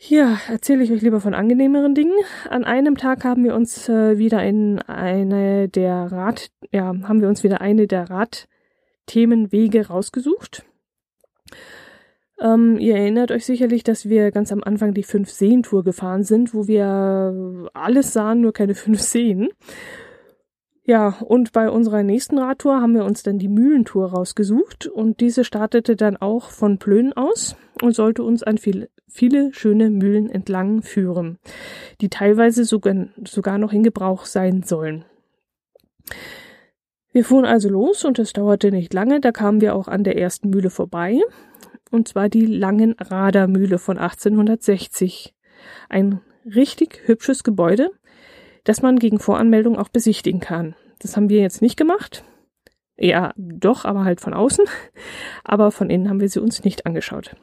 Hier 0.00 0.38
erzähle 0.48 0.84
ich 0.84 0.92
euch 0.92 1.02
lieber 1.02 1.20
von 1.20 1.34
angenehmeren 1.34 1.94
Dingen. 1.94 2.14
An 2.48 2.64
einem 2.64 2.96
Tag 2.96 3.24
haben 3.24 3.42
wir 3.42 3.54
uns 3.56 3.88
äh, 3.88 4.16
wieder 4.16 4.44
in 4.44 4.78
eine 4.78 5.68
der 5.68 6.12
Rad, 6.12 6.50
ja, 6.70 6.86
haben 6.86 7.20
wir 7.20 7.28
uns 7.28 7.42
wieder 7.42 7.60
eine 7.60 7.88
der 7.88 8.08
Radthemenwege 8.08 9.88
rausgesucht. 9.88 10.64
Ähm, 12.40 12.78
ihr 12.78 12.96
erinnert 12.96 13.32
euch 13.32 13.44
sicherlich, 13.44 13.82
dass 13.82 14.08
wir 14.08 14.30
ganz 14.30 14.52
am 14.52 14.62
Anfang 14.62 14.94
die 14.94 15.02
fünf 15.02 15.30
Seen 15.30 15.64
Tour 15.64 15.82
gefahren 15.82 16.22
sind, 16.22 16.54
wo 16.54 16.68
wir 16.68 17.68
alles 17.74 18.12
sahen, 18.12 18.40
nur 18.40 18.52
keine 18.52 18.76
fünf 18.76 19.00
Seen. 19.00 19.48
Ja, 20.88 21.18
und 21.20 21.52
bei 21.52 21.68
unserer 21.68 22.02
nächsten 22.02 22.38
Radtour 22.38 22.80
haben 22.80 22.94
wir 22.94 23.04
uns 23.04 23.22
dann 23.22 23.38
die 23.38 23.48
Mühlentour 23.48 24.06
rausgesucht 24.10 24.86
und 24.86 25.20
diese 25.20 25.44
startete 25.44 25.96
dann 25.96 26.16
auch 26.16 26.48
von 26.48 26.78
Plön 26.78 27.12
aus 27.12 27.56
und 27.82 27.94
sollte 27.94 28.22
uns 28.22 28.42
an 28.42 28.56
viele, 28.56 28.88
viele 29.06 29.52
schöne 29.52 29.90
Mühlen 29.90 30.30
entlang 30.30 30.80
führen, 30.80 31.36
die 32.00 32.08
teilweise 32.08 32.64
sogar, 32.64 33.08
sogar 33.26 33.58
noch 33.58 33.74
in 33.74 33.82
Gebrauch 33.82 34.24
sein 34.24 34.62
sollen. 34.62 35.04
Wir 37.12 37.22
fuhren 37.22 37.44
also 37.44 37.68
los 37.68 38.06
und 38.06 38.18
es 38.18 38.32
dauerte 38.32 38.70
nicht 38.70 38.94
lange, 38.94 39.20
da 39.20 39.30
kamen 39.30 39.60
wir 39.60 39.74
auch 39.74 39.88
an 39.88 40.04
der 40.04 40.16
ersten 40.16 40.48
Mühle 40.48 40.70
vorbei, 40.70 41.20
und 41.90 42.08
zwar 42.08 42.30
die 42.30 42.46
Langenrader 42.46 43.46
Mühle 43.46 43.76
von 43.76 43.98
1860. 43.98 45.34
Ein 45.90 46.22
richtig 46.46 47.02
hübsches 47.04 47.44
Gebäude, 47.44 47.90
das 48.68 48.82
man 48.82 48.98
gegen 48.98 49.18
Voranmeldung 49.18 49.78
auch 49.78 49.88
besichtigen 49.88 50.40
kann. 50.40 50.74
Das 50.98 51.16
haben 51.16 51.30
wir 51.30 51.40
jetzt 51.40 51.62
nicht 51.62 51.78
gemacht. 51.78 52.22
Ja, 52.98 53.32
doch, 53.38 53.86
aber 53.86 54.04
halt 54.04 54.20
von 54.20 54.34
außen. 54.34 54.66
Aber 55.44 55.70
von 55.70 55.88
innen 55.88 56.10
haben 56.10 56.20
wir 56.20 56.28
sie 56.28 56.42
uns 56.42 56.64
nicht 56.64 56.84
angeschaut. 56.84 57.34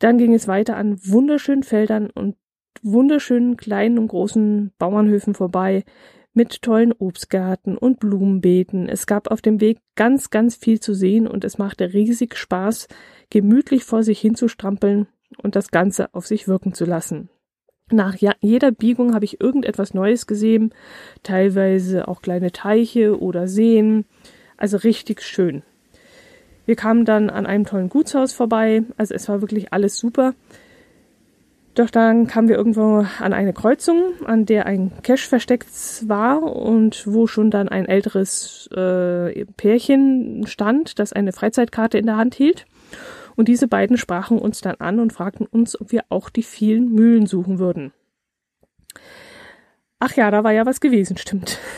Dann 0.00 0.18
ging 0.18 0.34
es 0.34 0.48
weiter 0.48 0.76
an 0.76 0.98
wunderschönen 1.04 1.62
Feldern 1.62 2.10
und 2.10 2.34
wunderschönen 2.82 3.56
kleinen 3.56 3.98
und 3.98 4.08
großen 4.08 4.72
Bauernhöfen 4.78 5.34
vorbei 5.34 5.84
mit 6.32 6.62
tollen 6.62 6.92
Obstgärten 6.92 7.78
und 7.78 8.00
Blumenbeeten. 8.00 8.88
Es 8.88 9.06
gab 9.06 9.30
auf 9.30 9.42
dem 9.42 9.60
Weg 9.60 9.78
ganz, 9.94 10.30
ganz 10.30 10.56
viel 10.56 10.80
zu 10.80 10.92
sehen 10.92 11.28
und 11.28 11.44
es 11.44 11.58
machte 11.58 11.92
riesig 11.92 12.36
Spaß, 12.36 12.88
gemütlich 13.30 13.84
vor 13.84 14.02
sich 14.02 14.18
hinzustrampeln 14.20 15.06
und 15.40 15.54
das 15.54 15.70
Ganze 15.70 16.12
auf 16.14 16.26
sich 16.26 16.48
wirken 16.48 16.72
zu 16.72 16.84
lassen. 16.84 17.28
Nach 17.90 18.16
jeder 18.40 18.70
Biegung 18.70 19.14
habe 19.14 19.26
ich 19.26 19.42
irgendetwas 19.42 19.92
Neues 19.92 20.26
gesehen, 20.26 20.72
teilweise 21.22 22.08
auch 22.08 22.22
kleine 22.22 22.50
Teiche 22.50 23.20
oder 23.20 23.46
Seen, 23.46 24.06
also 24.56 24.78
richtig 24.78 25.20
schön. 25.20 25.62
Wir 26.64 26.76
kamen 26.76 27.04
dann 27.04 27.28
an 27.28 27.44
einem 27.44 27.66
tollen 27.66 27.90
Gutshaus 27.90 28.32
vorbei, 28.32 28.84
also 28.96 29.12
es 29.14 29.28
war 29.28 29.42
wirklich 29.42 29.74
alles 29.74 29.98
super. 29.98 30.34
Doch 31.74 31.90
dann 31.90 32.26
kamen 32.26 32.48
wir 32.48 32.56
irgendwo 32.56 33.04
an 33.18 33.32
eine 33.32 33.52
Kreuzung, 33.52 34.12
an 34.24 34.46
der 34.46 34.64
ein 34.64 34.92
Cache 35.02 35.28
versteckt 35.28 35.66
war 36.06 36.42
und 36.42 37.04
wo 37.06 37.26
schon 37.26 37.50
dann 37.50 37.68
ein 37.68 37.84
älteres 37.84 38.68
äh, 38.74 39.44
Pärchen 39.56 40.46
stand, 40.46 40.98
das 41.00 41.12
eine 41.12 41.32
Freizeitkarte 41.32 41.98
in 41.98 42.06
der 42.06 42.16
Hand 42.16 42.34
hielt. 42.34 42.64
Und 43.36 43.48
diese 43.48 43.68
beiden 43.68 43.96
sprachen 43.96 44.38
uns 44.38 44.60
dann 44.60 44.76
an 44.76 45.00
und 45.00 45.12
fragten 45.12 45.46
uns, 45.46 45.80
ob 45.80 45.92
wir 45.92 46.04
auch 46.08 46.30
die 46.30 46.42
vielen 46.42 46.90
Mühlen 46.90 47.26
suchen 47.26 47.58
würden. 47.58 47.92
Ach 49.98 50.14
ja, 50.14 50.30
da 50.30 50.44
war 50.44 50.52
ja 50.52 50.66
was 50.66 50.80
gewesen, 50.80 51.16
stimmt. 51.16 51.58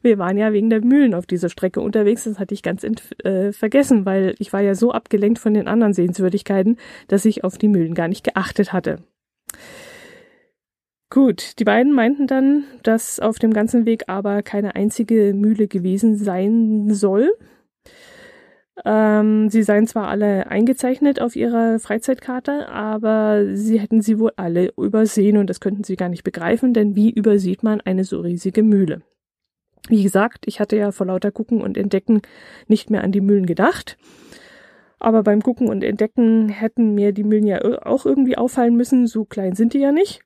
Wir 0.00 0.16
waren 0.16 0.38
ja 0.38 0.54
wegen 0.54 0.70
der 0.70 0.80
Mühlen 0.82 1.12
auf 1.12 1.26
dieser 1.26 1.50
Strecke 1.50 1.82
unterwegs, 1.82 2.24
das 2.24 2.38
hatte 2.38 2.54
ich 2.54 2.62
ganz 2.62 2.84
äh, 2.84 3.52
vergessen, 3.52 4.06
weil 4.06 4.34
ich 4.38 4.50
war 4.54 4.62
ja 4.62 4.74
so 4.74 4.92
abgelenkt 4.92 5.38
von 5.38 5.52
den 5.52 5.68
anderen 5.68 5.92
Sehenswürdigkeiten, 5.92 6.78
dass 7.08 7.26
ich 7.26 7.44
auf 7.44 7.58
die 7.58 7.68
Mühlen 7.68 7.92
gar 7.92 8.08
nicht 8.08 8.24
geachtet 8.24 8.72
hatte. 8.72 9.02
Gut, 11.10 11.58
die 11.58 11.64
beiden 11.64 11.92
meinten 11.92 12.26
dann, 12.26 12.64
dass 12.82 13.18
auf 13.20 13.38
dem 13.38 13.52
ganzen 13.52 13.86
Weg 13.86 14.04
aber 14.08 14.42
keine 14.42 14.74
einzige 14.74 15.34
Mühle 15.34 15.66
gewesen 15.66 16.16
sein 16.16 16.92
soll, 16.92 17.30
ähm, 18.84 19.48
sie 19.50 19.62
seien 19.62 19.86
zwar 19.86 20.08
alle 20.08 20.48
eingezeichnet 20.48 21.20
auf 21.20 21.36
ihrer 21.36 21.78
Freizeitkarte, 21.78 22.68
aber 22.68 23.54
sie 23.54 23.80
hätten 23.80 24.02
sie 24.02 24.18
wohl 24.18 24.32
alle 24.36 24.72
übersehen 24.76 25.36
und 25.36 25.48
das 25.48 25.60
könnten 25.60 25.84
sie 25.84 25.96
gar 25.96 26.08
nicht 26.08 26.24
begreifen, 26.24 26.74
denn 26.74 26.94
wie 26.94 27.10
übersieht 27.10 27.62
man 27.62 27.80
eine 27.80 28.04
so 28.04 28.20
riesige 28.20 28.62
Mühle? 28.62 29.02
Wie 29.88 30.02
gesagt, 30.02 30.44
ich 30.46 30.60
hatte 30.60 30.76
ja 30.76 30.92
vor 30.92 31.06
lauter 31.06 31.30
Gucken 31.30 31.62
und 31.62 31.76
Entdecken 31.76 32.22
nicht 32.66 32.90
mehr 32.90 33.02
an 33.04 33.12
die 33.12 33.20
Mühlen 33.20 33.46
gedacht. 33.46 33.96
Aber 35.00 35.22
beim 35.22 35.42
Gucken 35.42 35.68
und 35.68 35.84
Entdecken 35.84 36.48
hätten 36.48 36.94
mir 36.94 37.12
die 37.12 37.24
Mühlen 37.24 37.46
ja 37.46 37.60
auch 37.86 38.04
irgendwie 38.04 38.36
auffallen 38.36 38.76
müssen, 38.76 39.06
so 39.06 39.24
klein 39.24 39.54
sind 39.54 39.72
die 39.72 39.78
ja 39.78 39.92
nicht. 39.92 40.20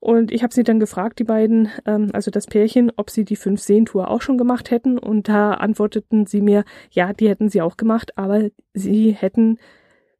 Und 0.00 0.30
ich 0.30 0.42
habe 0.42 0.54
sie 0.54 0.62
dann 0.62 0.78
gefragt, 0.78 1.18
die 1.18 1.24
beiden, 1.24 1.68
ähm, 1.84 2.10
also 2.12 2.30
das 2.30 2.46
Pärchen, 2.46 2.92
ob 2.96 3.10
sie 3.10 3.24
die 3.24 3.36
fünf 3.36 3.60
Seentour 3.60 4.08
auch 4.08 4.22
schon 4.22 4.38
gemacht 4.38 4.70
hätten. 4.70 4.98
Und 4.98 5.28
da 5.28 5.52
antworteten 5.54 6.26
sie 6.26 6.40
mir, 6.40 6.64
ja, 6.90 7.12
die 7.12 7.28
hätten 7.28 7.48
sie 7.48 7.62
auch 7.62 7.76
gemacht, 7.76 8.16
aber 8.16 8.48
sie 8.74 9.10
hätten, 9.12 9.58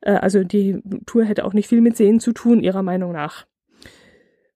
äh, 0.01 0.13
also 0.13 0.43
die 0.43 0.83
Tour 1.07 1.25
hätte 1.25 1.45
auch 1.45 1.53
nicht 1.53 1.69
viel 1.69 1.81
mit 1.81 1.97
Seen 1.97 2.19
zu 2.19 2.33
tun, 2.33 2.61
ihrer 2.61 2.83
Meinung 2.83 3.13
nach. 3.13 3.47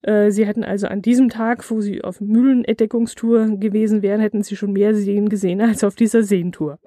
Äh, 0.03 0.33
sie 0.33 0.45
hätten 0.45 0.65
also 0.65 0.89
an 0.89 1.03
diesem 1.03 1.29
Tag, 1.29 1.71
wo 1.71 1.81
sie 1.81 2.03
auf 2.03 2.21
Mühlenentdeckungstour 2.21 3.59
gewesen 3.59 4.03
wären, 4.03 4.21
hätten 4.21 4.43
sie 4.43 4.57
schon 4.57 4.73
mehr 4.73 4.95
Seen 4.95 5.29
gesehen 5.29 5.61
als 5.61 5.85
auf 5.85 5.95
dieser 5.95 6.25
Seentour. 6.25 6.81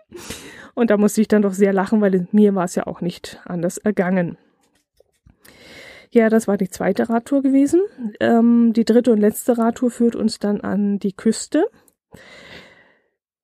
Und 0.74 0.90
da 0.90 0.98
musste 0.98 1.22
ich 1.22 1.30
dann 1.30 1.42
doch 1.42 1.54
sehr 1.54 1.72
lachen, 1.72 2.02
weil 2.02 2.28
mir 2.34 2.54
war 2.54 2.66
es 2.66 2.76
ja 2.76 2.86
auch 2.86 3.00
nicht 3.00 3.42
anders 3.46 3.78
ergangen. 3.78 4.38
Ja, 6.16 6.30
das 6.30 6.48
war 6.48 6.56
die 6.56 6.70
zweite 6.70 7.10
Radtour 7.10 7.42
gewesen. 7.42 7.82
Ähm, 8.22 8.72
die 8.72 8.86
dritte 8.86 9.12
und 9.12 9.20
letzte 9.20 9.58
Radtour 9.58 9.92
führt 9.92 10.16
uns 10.16 10.40
dann 10.40 10.62
an 10.62 10.98
die 10.98 11.12
Küste. 11.12 11.66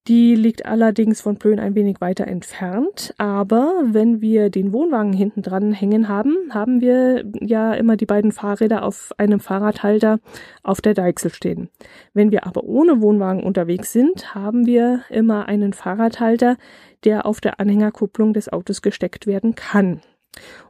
Die 0.08 0.36
liegt 0.36 0.66
allerdings 0.66 1.20
von 1.20 1.38
Plön 1.38 1.60
ein 1.60 1.76
wenig 1.76 2.00
weiter 2.00 2.28
entfernt, 2.28 3.14
aber 3.18 3.74
wenn 3.88 4.22
wir 4.22 4.50
den 4.50 4.72
Wohnwagen 4.72 5.12
hinten 5.12 5.42
dran 5.42 5.74
hängen 5.74 6.08
haben, 6.08 6.38
haben 6.52 6.80
wir 6.80 7.26
ja 7.42 7.74
immer 7.74 7.98
die 7.98 8.06
beiden 8.06 8.32
Fahrräder 8.32 8.84
auf 8.84 9.12
einem 9.18 9.42
Fahrradhalter 9.42 10.20
auf 10.64 10.80
der 10.80 10.94
Deichsel 10.94 11.34
stehen. 11.34 11.68
Wenn 12.14 12.32
wir 12.32 12.48
aber 12.48 12.64
ohne 12.64 13.02
Wohnwagen 13.02 13.44
unterwegs 13.44 13.92
sind, 13.92 14.34
haben 14.34 14.66
wir 14.66 15.02
immer 15.10 15.50
einen 15.50 15.74
Fahrradhalter, 15.74 16.56
der 17.04 17.26
auf 17.26 17.42
der 17.42 17.60
Anhängerkupplung 17.60 18.32
des 18.34 18.48
Autos 18.48 18.82
gesteckt 18.82 19.28
werden 19.28 19.56
kann. 19.56 20.00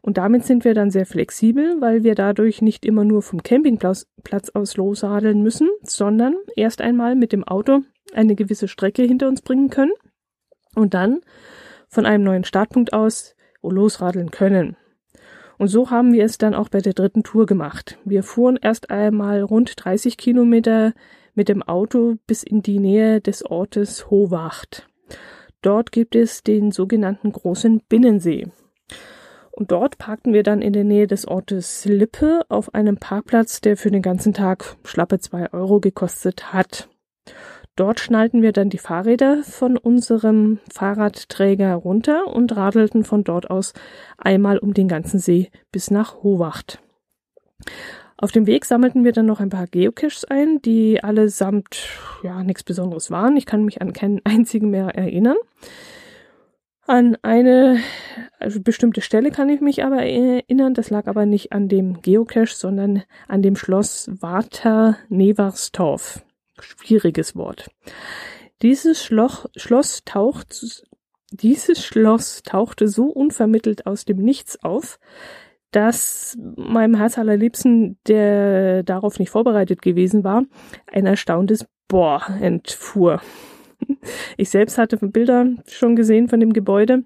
Und 0.02 0.18
damit 0.18 0.46
sind 0.46 0.66
wir 0.66 0.74
dann 0.74 0.90
sehr 0.90 1.06
flexibel, 1.06 1.80
weil 1.80 2.04
wir 2.04 2.16
dadurch 2.16 2.62
nicht 2.62 2.86
immer 2.86 3.04
nur 3.06 3.22
vom 3.22 3.44
Campingplatz 3.44 4.06
aus 4.54 4.78
losradeln 4.78 5.42
müssen, 5.44 5.70
sondern 5.84 6.36
erst 6.56 6.82
einmal 6.82 7.16
mit 7.16 7.32
dem 7.32 7.44
Auto 7.44 7.82
eine 8.14 8.36
gewisse 8.36 8.68
Strecke 8.68 9.04
hinter 9.04 9.28
uns 9.28 9.42
bringen 9.42 9.70
können 9.70 9.94
und 10.76 10.94
dann 10.94 11.22
von 11.88 12.06
einem 12.06 12.24
neuen 12.24 12.44
Startpunkt 12.44 12.94
aus 12.94 13.36
losradeln 13.62 14.32
können. 14.32 14.76
Und 15.58 15.68
so 15.68 15.92
haben 15.92 16.12
wir 16.12 16.26
es 16.26 16.40
dann 16.40 16.56
auch 16.56 16.70
bei 16.70 16.80
der 16.80 16.94
dritten 16.94 17.22
Tour 17.22 17.46
gemacht. 17.46 18.00
Wir 18.04 18.24
fuhren 18.24 18.58
erst 18.60 18.90
einmal 18.90 19.44
rund 19.44 19.74
30 19.76 20.18
Kilometer 20.18 20.94
mit 21.36 21.50
dem 21.50 21.62
Auto 21.62 22.16
bis 22.26 22.42
in 22.42 22.64
die 22.64 22.80
Nähe 22.80 23.22
des 23.22 23.46
Ortes 23.46 24.10
Howacht. 24.10 24.88
Dort 25.62 25.92
gibt 25.92 26.16
es 26.16 26.42
den 26.42 26.72
sogenannten 26.72 27.32
großen 27.32 27.82
Binnensee. 27.88 28.48
Und 29.52 29.72
dort 29.72 29.98
parkten 29.98 30.34
wir 30.34 30.44
dann 30.44 30.62
in 30.62 30.74
der 30.74 30.84
Nähe 30.84 31.08
des 31.08 31.28
Ortes 31.28 31.86
Lippe 31.86 32.42
auf 32.50 32.74
einem 32.74 32.98
Parkplatz, 32.98 33.62
der 33.62 33.78
für 33.78 33.92
den 33.92 34.02
ganzen 34.02 34.34
Tag 34.34 34.76
schlappe 34.84 35.20
zwei 35.20 35.52
Euro 35.54 35.80
gekostet 35.80 36.54
hat. 36.54 36.90
Dort 37.76 38.00
schnallten 38.00 38.42
wir 38.42 38.52
dann 38.52 38.70
die 38.70 38.78
Fahrräder 38.78 39.44
von 39.44 39.78
unserem 39.78 40.60
Fahrradträger 40.72 41.74
runter 41.76 42.28
und 42.28 42.56
radelten 42.56 43.04
von 43.04 43.24
dort 43.24 43.50
aus 43.50 43.74
einmal 44.18 44.58
um 44.58 44.74
den 44.74 44.88
ganzen 44.88 45.20
See 45.20 45.50
bis 45.72 45.90
nach 45.90 46.22
Howacht. 46.24 46.82
Auf 48.18 48.32
dem 48.32 48.46
Weg 48.46 48.66
sammelten 48.66 49.04
wir 49.04 49.14
dann 49.14 49.26
noch 49.26 49.40
ein 49.40 49.50
paar 49.50 49.66
Geocaches 49.66 50.26
ein, 50.26 50.62
die 50.62 51.04
allesamt 51.04 51.88
ja 52.22 52.44
nichts 52.44 52.64
Besonderes 52.64 53.10
waren. 53.10 53.36
Ich 53.36 53.48
kann 53.48 53.66
mich 53.66 53.82
an 53.82 53.94
keinen 53.94 54.22
einzigen 54.26 54.70
mehr 54.70 54.90
erinnern. 54.90 55.38
An 56.88 57.16
eine 57.22 57.80
also 58.40 58.60
bestimmte 58.60 59.02
Stelle 59.02 59.32
kann 59.32 59.50
ich 59.50 59.62
mich 59.62 59.84
aber 59.84 60.04
erinnern. 60.04 60.74
Das 60.74 60.90
lag 60.90 61.08
aber 61.08 61.26
nicht 61.26 61.52
an 61.52 61.68
dem 61.68 62.02
Geocache, 62.02 62.56
sondern 62.56 63.04
an 63.28 63.42
dem 63.42 63.56
Schloss 63.56 64.10
Water 64.20 64.98
Neverstorf. 65.10 66.26
Schwieriges 66.60 67.36
Wort. 67.36 67.70
Dieses 68.62 69.04
Schloch, 69.04 69.46
Schloss 69.56 70.04
taucht, 70.06 70.84
dieses 71.32 71.86
Schloss 71.86 72.44
tauchte 72.44 72.88
so 72.88 73.06
unvermittelt 73.06 73.86
aus 73.86 74.06
dem 74.06 74.18
Nichts 74.18 74.62
auf, 74.64 75.00
dass 75.72 76.38
meinem 76.56 76.96
Herz 76.96 77.18
allerliebsten, 77.18 77.98
der 78.08 78.84
darauf 78.84 79.20
nicht 79.20 79.30
vorbereitet 79.30 79.82
gewesen 79.82 80.24
war, 80.24 80.44
ein 80.88 81.06
erstauntes 81.06 81.66
Boah 81.88 82.22
entfuhr. 82.42 83.22
Ich 84.38 84.50
selbst 84.50 84.78
hatte 84.78 84.98
Bilder 84.98 85.48
schon 85.68 85.96
gesehen 85.96 86.28
von 86.28 86.40
dem 86.40 86.54
Gebäude, 86.54 87.04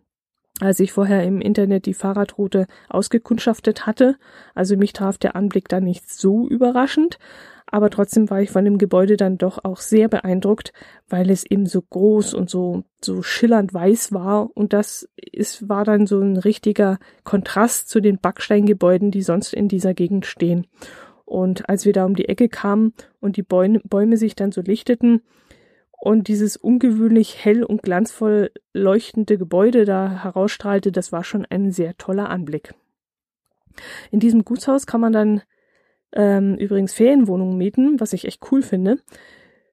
als 0.60 0.80
ich 0.80 0.92
vorher 0.92 1.24
im 1.24 1.42
Internet 1.42 1.86
die 1.86 1.94
Fahrradroute 1.94 2.68
ausgekundschaftet 2.90 3.86
hatte. 3.86 4.18
Also 4.54 4.78
mich 4.78 4.94
traf 4.94 5.18
der 5.18 5.36
Anblick 5.36 5.68
da 5.68 5.82
nicht 5.82 6.10
so 6.10 6.48
überraschend, 6.48 7.20
aber 7.68 7.90
trotzdem 7.90 8.30
war 8.30 8.42
ich 8.42 8.52
von 8.52 8.64
dem 8.64 8.78
Gebäude 8.78 9.18
dann 9.18 9.38
doch 9.38 9.64
auch 9.64 9.80
sehr 9.80 10.08
beeindruckt, 10.08 10.72
weil 11.10 11.30
es 11.30 11.46
eben 11.46 11.66
so 11.66 11.82
groß 11.82 12.34
und 12.34 12.50
so, 12.50 12.84
so 13.04 13.22
schillernd 13.22 13.74
weiß 13.74 14.14
war 14.14 14.50
und 14.56 14.72
das 14.72 15.10
ist, 15.16 15.68
war 15.68 15.84
dann 15.84 16.08
so 16.08 16.20
ein 16.20 16.38
richtiger 16.38 17.00
Kontrast 17.24 17.90
zu 17.90 18.00
den 18.00 18.20
Backsteingebäuden, 18.20 19.12
die 19.12 19.24
sonst 19.24 19.54
in 19.54 19.68
dieser 19.68 19.94
Gegend 19.94 20.26
stehen. 20.26 20.68
Und 21.26 21.68
als 21.68 21.86
wir 21.86 21.94
da 21.94 22.06
um 22.06 22.16
die 22.16 22.30
Ecke 22.30 22.50
kamen 22.50 22.94
und 23.20 23.36
die 23.36 23.44
Bäume, 23.44 23.82
Bäume 23.84 24.16
sich 24.16 24.36
dann 24.36 24.52
so 24.52 24.62
lichteten, 24.62 25.22
und 26.06 26.28
dieses 26.28 26.56
ungewöhnlich 26.56 27.44
hell 27.44 27.64
und 27.64 27.82
glanzvoll 27.82 28.52
leuchtende 28.74 29.40
Gebäude 29.40 29.86
da 29.86 30.24
herausstrahlte, 30.24 30.92
das 30.92 31.12
war 31.12 31.24
schon 31.24 31.48
ein 31.50 31.72
sehr 31.72 31.98
toller 31.98 32.30
Anblick. 32.30 32.76
In 34.12 34.20
diesem 34.20 34.46
Gutshaus 34.46 34.86
kann 34.86 35.02
man 35.02 35.14
dann 35.14 35.42
ähm, 36.14 36.58
übrigens 36.58 36.94
Ferienwohnungen 36.94 37.58
mieten, 37.58 38.00
was 38.00 38.14
ich 38.14 38.26
echt 38.26 38.52
cool 38.52 38.62
finde. 38.62 39.00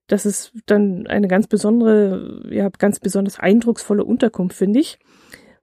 Das 0.07 0.25
ist 0.25 0.55
dann 0.65 1.07
eine 1.07 1.29
ganz 1.29 1.49
besondere, 1.49 2.43
ja, 2.51 2.71
ganz 2.71 2.99
besonders 2.99 3.39
eindrucksvolle 3.39 4.03
Unterkunft, 4.03 4.57
finde 4.57 4.81
ich. 4.81 4.99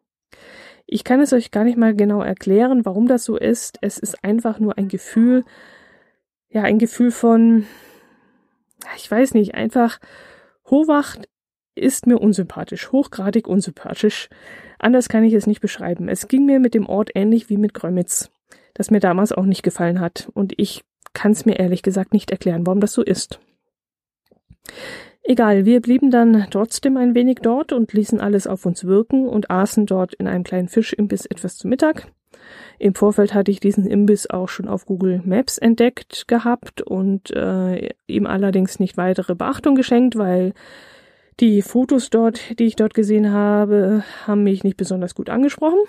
Ich 0.86 1.04
kann 1.04 1.22
es 1.22 1.32
euch 1.32 1.52
gar 1.52 1.64
nicht 1.64 1.78
mal 1.78 1.96
genau 1.96 2.22
erklären, 2.22 2.86
warum 2.86 3.08
das 3.08 3.24
so 3.24 3.38
ist. 3.38 3.78
Es 3.82 3.98
ist 3.98 4.24
einfach 4.24 4.60
nur 4.60 4.78
ein 4.78 4.90
Gefühl, 4.90 5.46
ja, 6.50 6.64
ein 6.64 6.80
Gefühl 6.80 7.12
von, 7.12 7.66
ich 8.98 9.10
weiß 9.10 9.34
nicht, 9.34 9.56
einfach, 9.56 10.00
Hohwacht 10.70 11.30
ist 11.76 12.08
mir 12.08 12.20
unsympathisch, 12.20 12.92
hochgradig 12.92 13.48
unsympathisch. 13.48 14.30
Anders 14.80 15.10
kann 15.10 15.24
ich 15.24 15.34
es 15.34 15.48
nicht 15.48 15.62
beschreiben. 15.62 16.10
Es 16.10 16.28
ging 16.28 16.46
mir 16.46 16.60
mit 16.60 16.74
dem 16.74 16.88
Ort 16.88 17.12
ähnlich 17.16 17.50
wie 17.50 17.58
mit 17.58 17.74
Grömitz, 17.74 18.30
das 18.74 18.92
mir 18.92 19.00
damals 19.00 19.32
auch 19.32 19.46
nicht 19.46 19.64
gefallen 19.64 20.00
hat. 20.00 20.30
Und 20.34 20.54
ich 20.58 20.84
kann 21.14 21.32
es 21.32 21.46
mir 21.46 21.60
ehrlich 21.60 21.84
gesagt 21.84 22.14
nicht 22.14 22.32
erklären, 22.32 22.66
warum 22.66 22.80
das 22.80 22.94
so 22.94 23.02
ist. 23.02 23.40
Egal, 25.24 25.66
wir 25.66 25.80
blieben 25.82 26.12
dann 26.12 26.48
trotzdem 26.52 26.98
ein 26.98 27.16
wenig 27.16 27.40
dort 27.42 27.72
und 27.72 27.94
ließen 27.94 28.20
alles 28.20 28.46
auf 28.46 28.66
uns 28.66 28.84
wirken 28.84 29.28
und 29.28 29.50
aßen 29.50 29.86
dort 29.86 30.14
in 30.16 30.28
einem 30.28 30.44
kleinen 30.44 30.68
Fischimbiss 30.68 31.26
etwas 31.26 31.58
zu 31.58 31.68
Mittag. 31.70 32.12
Im 32.78 32.94
Vorfeld 32.94 33.34
hatte 33.34 33.52
ich 33.52 33.62
diesen 33.62 33.86
Imbiss 33.88 34.30
auch 34.30 34.50
schon 34.50 34.68
auf 34.68 34.86
Google 34.86 35.22
Maps 35.24 35.58
entdeckt 35.58 36.28
gehabt 36.28 36.82
und 36.82 37.32
äh, 37.32 37.92
ihm 38.08 38.26
allerdings 38.26 38.80
nicht 38.80 38.98
weitere 38.98 39.36
Beachtung 39.36 39.76
geschenkt, 39.76 40.18
weil 40.18 40.54
die 41.40 41.62
Fotos 41.62 42.10
dort, 42.10 42.60
die 42.60 42.66
ich 42.66 42.76
dort 42.76 42.94
gesehen 42.94 43.32
habe, 43.32 44.04
haben 44.26 44.44
mich 44.44 44.64
nicht 44.64 44.78
besonders 44.78 45.16
gut 45.16 45.30
angesprochen. 45.30 45.80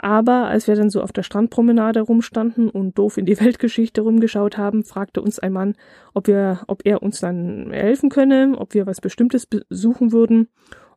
Aber 0.00 0.46
als 0.46 0.68
wir 0.68 0.76
dann 0.76 0.90
so 0.90 1.02
auf 1.02 1.12
der 1.12 1.24
Strandpromenade 1.24 2.00
rumstanden 2.00 2.70
und 2.70 2.96
doof 2.98 3.18
in 3.18 3.26
die 3.26 3.38
Weltgeschichte 3.40 4.00
rumgeschaut 4.00 4.56
haben, 4.56 4.84
fragte 4.84 5.20
uns 5.20 5.38
ein 5.38 5.52
Mann, 5.52 5.74
ob 6.14 6.28
wir, 6.28 6.60
ob 6.68 6.82
er 6.84 7.02
uns 7.02 7.20
dann 7.20 7.70
helfen 7.72 8.08
könne, 8.08 8.54
ob 8.56 8.74
wir 8.74 8.86
was 8.86 9.00
Bestimmtes 9.00 9.46
besuchen 9.46 10.12
würden. 10.12 10.48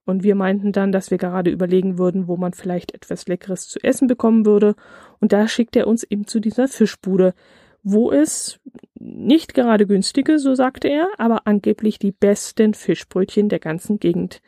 Und 0.04 0.24
wir 0.24 0.36
meinten 0.36 0.72
dann, 0.72 0.92
dass 0.92 1.12
wir 1.12 1.18
gerade 1.18 1.52
überlegen 1.52 1.98
würden, 1.98 2.28
wo 2.28 2.36
man 2.36 2.54
vielleicht 2.54 2.94
etwas 2.94 3.28
Leckeres 3.28 3.68
zu 3.68 3.84
essen 3.84 4.08
bekommen 4.08 4.46
würde. 4.46 4.76
Und 5.20 5.32
da 5.32 5.48
schickt 5.48 5.76
er 5.76 5.88
uns 5.88 6.04
eben 6.04 6.26
zu 6.26 6.40
dieser 6.40 6.68
Fischbude, 6.68 7.34
wo 7.84 8.12
es 8.12 8.60
nicht 9.00 9.54
gerade 9.54 9.88
günstige, 9.88 10.40
so 10.40 10.56
sagte 10.56 10.88
er, 10.88 11.08
aber 11.18 11.48
angeblich 11.48 12.00
die 12.00 12.12
besten 12.12 12.74
Fischbrötchen 12.74 13.50
der 13.50 13.60
ganzen 13.60 14.00
Gegend 14.00 14.42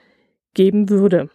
geben 0.54 0.90
würde. 0.90 1.30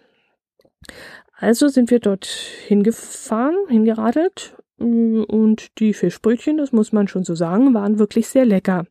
Also 1.35 1.69
sind 1.69 1.91
wir 1.91 2.01
dort 2.01 2.27
hingefahren, 2.27 3.57
hingeradelt 3.69 4.57
mm, 4.79 5.23
und 5.23 5.79
die 5.79 5.95
Fischbrötchen, 5.95 6.57
das 6.57 6.73
muss 6.73 6.93
man 6.93 7.09
schon 7.09 7.25
so 7.25 7.35
sagen, 7.35 7.75
waren 7.75 7.99
wirklich 7.99 8.29
sehr 8.29 8.45
lecker. 8.45 8.87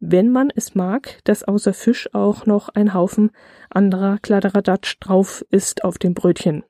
Wenn 0.00 0.30
man 0.30 0.50
es 0.54 0.74
mag, 0.74 1.20
dass 1.24 1.44
außer 1.44 1.74
Fisch 1.74 2.08
auch 2.14 2.46
noch 2.46 2.68
ein 2.70 2.94
Haufen 2.94 3.30
anderer 3.70 4.18
Kladderadatsch 4.20 4.96
drauf 5.00 5.44
ist 5.50 5.84
auf 5.84 5.98
dem 5.98 6.14
Brötchen. 6.14 6.64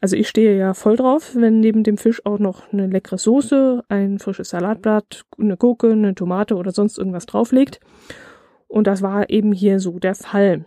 Also 0.00 0.16
ich 0.16 0.28
stehe 0.28 0.56
ja 0.56 0.74
voll 0.74 0.96
drauf, 0.96 1.34
wenn 1.34 1.60
neben 1.60 1.82
dem 1.82 1.98
Fisch 1.98 2.24
auch 2.24 2.38
noch 2.38 2.72
eine 2.72 2.86
leckere 2.86 3.18
Soße, 3.18 3.82
ein 3.88 4.18
frisches 4.18 4.50
Salatblatt, 4.50 5.24
eine 5.38 5.56
Gurke, 5.56 5.90
eine 5.90 6.14
Tomate 6.14 6.54
oder 6.54 6.70
sonst 6.70 6.98
irgendwas 6.98 7.26
drauf 7.26 7.50
liegt. 7.50 7.80
Und 8.68 8.86
das 8.86 9.02
war 9.02 9.28
eben 9.30 9.52
hier 9.52 9.80
so 9.80 9.98
der 9.98 10.14
Fall. 10.14 10.66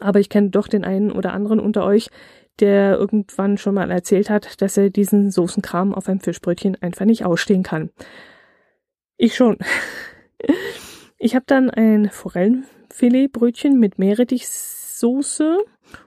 Aber 0.00 0.20
ich 0.20 0.28
kenne 0.28 0.50
doch 0.50 0.68
den 0.68 0.84
einen 0.84 1.12
oder 1.12 1.32
anderen 1.32 1.60
unter 1.60 1.84
euch, 1.84 2.08
der 2.60 2.96
irgendwann 2.96 3.58
schon 3.58 3.74
mal 3.74 3.90
erzählt 3.90 4.30
hat, 4.30 4.62
dass 4.62 4.76
er 4.76 4.88
diesen 4.88 5.30
Soßenkram 5.30 5.94
auf 5.94 6.08
einem 6.08 6.20
Fischbrötchen 6.20 6.80
einfach 6.80 7.04
nicht 7.04 7.24
ausstehen 7.26 7.62
kann. 7.62 7.90
Ich 9.16 9.34
schon. 9.34 9.58
Ich 11.18 11.34
habe 11.34 11.46
dann 11.46 11.70
ein 11.70 12.10
Forellenfiletbrötchen 12.10 13.80
mit 13.80 13.98
Meerrettichsoße 13.98 15.64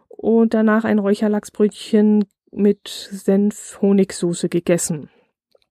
und 0.07 0.53
danach 0.53 0.83
ein 0.83 0.99
Räucherlachsbrötchen 0.99 2.25
mit 2.51 2.87
Senf-Honigsoße 2.87 4.49
gegessen. 4.49 5.09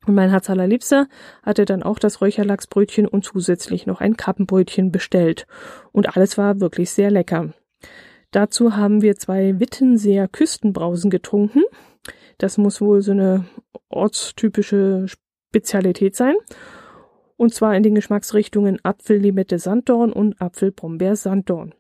Und 0.06 0.14
mein 0.14 0.30
Herz 0.30 0.48
allerliebster 0.48 1.06
hatte 1.42 1.64
dann 1.64 1.82
auch 1.82 1.98
das 1.98 2.20
Räucherlachsbrötchen 2.20 3.06
und 3.06 3.24
zusätzlich 3.24 3.86
noch 3.86 4.00
ein 4.00 4.16
Kappenbrötchen 4.16 4.90
bestellt. 4.90 5.46
Und 5.92 6.16
alles 6.16 6.38
war 6.38 6.60
wirklich 6.60 6.90
sehr 6.90 7.10
lecker. 7.10 7.52
Dazu 8.30 8.76
haben 8.76 9.02
wir 9.02 9.16
zwei 9.16 9.58
Wittenseer 9.58 10.28
Küstenbrausen 10.28 11.10
getrunken. 11.10 11.62
Das 12.38 12.58
muss 12.58 12.80
wohl 12.80 13.02
so 13.02 13.12
eine 13.12 13.46
ortstypische 13.88 15.06
Spezialität 15.08 16.14
sein. 16.14 16.34
Und 17.36 17.54
zwar 17.54 17.74
in 17.76 17.82
den 17.82 17.94
Geschmacksrichtungen 17.94 18.78
Apfel, 18.82 19.18
Limette, 19.18 19.58
Sanddorn 19.58 20.12
und 20.12 20.40
Apfel, 20.40 20.72
Brombeer, 20.72 21.16
Sanddorn. 21.16 21.74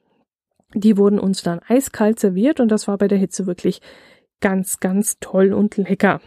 Die 0.74 0.96
wurden 0.96 1.18
uns 1.18 1.42
dann 1.42 1.60
eiskalt 1.66 2.20
serviert 2.20 2.60
und 2.60 2.68
das 2.68 2.88
war 2.88 2.98
bei 2.98 3.08
der 3.08 3.18
Hitze 3.18 3.46
wirklich 3.46 3.80
ganz, 4.40 4.80
ganz 4.80 5.18
toll 5.20 5.52
und 5.52 5.76
lecker. 5.76 6.20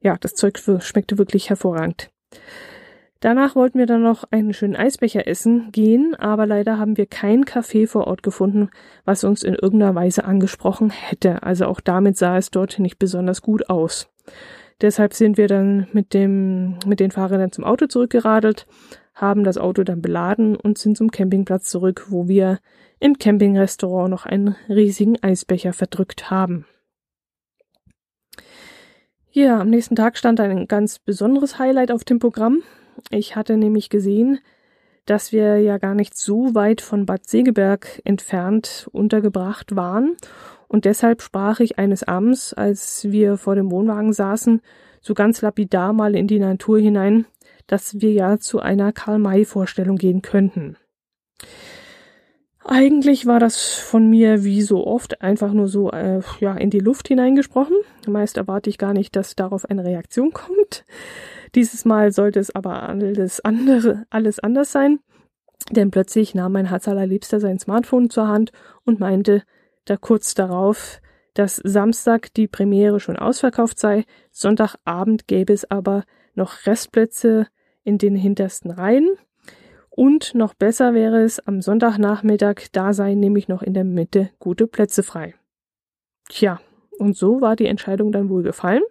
Ja, 0.00 0.16
das 0.18 0.34
Zeug 0.34 0.58
schmeckte 0.58 1.18
wirklich 1.18 1.48
hervorragend. 1.48 2.10
Danach 3.20 3.54
wollten 3.54 3.78
wir 3.78 3.86
dann 3.86 4.02
noch 4.02 4.24
einen 4.32 4.52
schönen 4.52 4.74
Eisbecher 4.74 5.28
essen 5.28 5.70
gehen, 5.70 6.16
aber 6.16 6.44
leider 6.44 6.76
haben 6.78 6.96
wir 6.96 7.06
kein 7.06 7.44
Café 7.44 7.86
vor 7.86 8.08
Ort 8.08 8.24
gefunden, 8.24 8.68
was 9.04 9.22
uns 9.22 9.44
in 9.44 9.54
irgendeiner 9.54 9.94
Weise 9.94 10.24
angesprochen 10.24 10.90
hätte. 10.90 11.44
Also 11.44 11.66
auch 11.66 11.80
damit 11.80 12.16
sah 12.16 12.36
es 12.36 12.50
dort 12.50 12.80
nicht 12.80 12.98
besonders 12.98 13.40
gut 13.40 13.70
aus. 13.70 14.08
Deshalb 14.80 15.14
sind 15.14 15.36
wir 15.36 15.46
dann 15.46 15.86
mit 15.92 16.14
dem, 16.14 16.80
mit 16.84 16.98
den 16.98 17.12
Fahrrädern 17.12 17.52
zum 17.52 17.62
Auto 17.62 17.86
zurückgeradelt, 17.86 18.66
haben 19.14 19.44
das 19.44 19.56
Auto 19.56 19.84
dann 19.84 20.02
beladen 20.02 20.56
und 20.56 20.78
sind 20.78 20.96
zum 20.96 21.12
Campingplatz 21.12 21.70
zurück, 21.70 22.06
wo 22.08 22.26
wir 22.26 22.58
im 22.98 23.18
Campingrestaurant 23.18 24.10
noch 24.10 24.26
einen 24.26 24.56
riesigen 24.68 25.22
Eisbecher 25.22 25.72
verdrückt 25.72 26.28
haben. 26.28 26.66
Ja, 29.34 29.60
am 29.60 29.70
nächsten 29.70 29.96
Tag 29.96 30.18
stand 30.18 30.40
ein 30.40 30.68
ganz 30.68 30.98
besonderes 30.98 31.58
Highlight 31.58 31.90
auf 31.90 32.04
dem 32.04 32.18
Programm. 32.18 32.62
Ich 33.08 33.34
hatte 33.34 33.56
nämlich 33.56 33.88
gesehen, 33.88 34.40
dass 35.06 35.32
wir 35.32 35.58
ja 35.58 35.78
gar 35.78 35.94
nicht 35.94 36.18
so 36.18 36.54
weit 36.54 36.82
von 36.82 37.06
Bad 37.06 37.26
Segeberg 37.26 38.02
entfernt 38.04 38.90
untergebracht 38.92 39.74
waren. 39.74 40.18
Und 40.68 40.84
deshalb 40.84 41.22
sprach 41.22 41.60
ich 41.60 41.78
eines 41.78 42.02
Abends, 42.02 42.52
als 42.52 43.10
wir 43.10 43.38
vor 43.38 43.54
dem 43.54 43.70
Wohnwagen 43.70 44.12
saßen, 44.12 44.60
so 45.00 45.14
ganz 45.14 45.40
lapidar 45.40 45.94
mal 45.94 46.14
in 46.14 46.26
die 46.26 46.38
Natur 46.38 46.78
hinein, 46.78 47.24
dass 47.66 48.02
wir 48.02 48.12
ja 48.12 48.38
zu 48.38 48.60
einer 48.60 48.92
Karl-May-Vorstellung 48.92 49.96
gehen 49.96 50.20
könnten. 50.20 50.76
Eigentlich 52.64 53.26
war 53.26 53.40
das 53.40 53.74
von 53.74 54.08
mir 54.08 54.44
wie 54.44 54.62
so 54.62 54.86
oft 54.86 55.20
einfach 55.20 55.52
nur 55.52 55.66
so 55.66 55.90
äh, 55.90 56.20
ja 56.38 56.54
in 56.54 56.70
die 56.70 56.78
Luft 56.78 57.08
hineingesprochen. 57.08 57.76
Meist 58.06 58.36
erwarte 58.36 58.70
ich 58.70 58.78
gar 58.78 58.92
nicht, 58.92 59.16
dass 59.16 59.34
darauf 59.34 59.68
eine 59.68 59.84
Reaktion 59.84 60.32
kommt. 60.32 60.84
Dieses 61.54 61.84
Mal 61.84 62.12
sollte 62.12 62.38
es 62.38 62.54
aber 62.54 62.88
alles 62.88 63.40
andere 63.40 64.06
alles 64.10 64.38
anders 64.38 64.70
sein, 64.70 65.00
denn 65.70 65.90
plötzlich 65.90 66.34
nahm 66.34 66.52
mein 66.52 66.66
Herz 66.66 66.86
allerliebster 66.86 67.40
sein 67.40 67.58
Smartphone 67.58 68.10
zur 68.10 68.28
Hand 68.28 68.52
und 68.84 69.00
meinte 69.00 69.42
da 69.84 69.96
kurz 69.96 70.34
darauf, 70.34 71.00
dass 71.34 71.56
Samstag 71.56 72.32
die 72.34 72.46
Premiere 72.46 73.00
schon 73.00 73.16
ausverkauft 73.16 73.78
sei, 73.78 74.04
Sonntagabend 74.30 75.26
gäbe 75.26 75.52
es 75.52 75.68
aber 75.68 76.04
noch 76.34 76.66
Restplätze 76.66 77.48
in 77.82 77.98
den 77.98 78.14
hintersten 78.14 78.70
Reihen 78.70 79.08
und 79.94 80.34
noch 80.34 80.54
besser 80.54 80.94
wäre 80.94 81.22
es 81.22 81.38
am 81.46 81.60
Sonntagnachmittag, 81.60 82.68
da 82.72 82.94
seien 82.94 83.20
nämlich 83.20 83.48
noch 83.48 83.62
in 83.62 83.74
der 83.74 83.84
Mitte 83.84 84.30
gute 84.38 84.66
Plätze 84.66 85.02
frei. 85.02 85.34
Tja, 86.30 86.60
und 86.98 87.14
so 87.14 87.42
war 87.42 87.56
die 87.56 87.66
Entscheidung 87.66 88.10
dann 88.10 88.30
wohl 88.30 88.42
gefallen. 88.42 88.82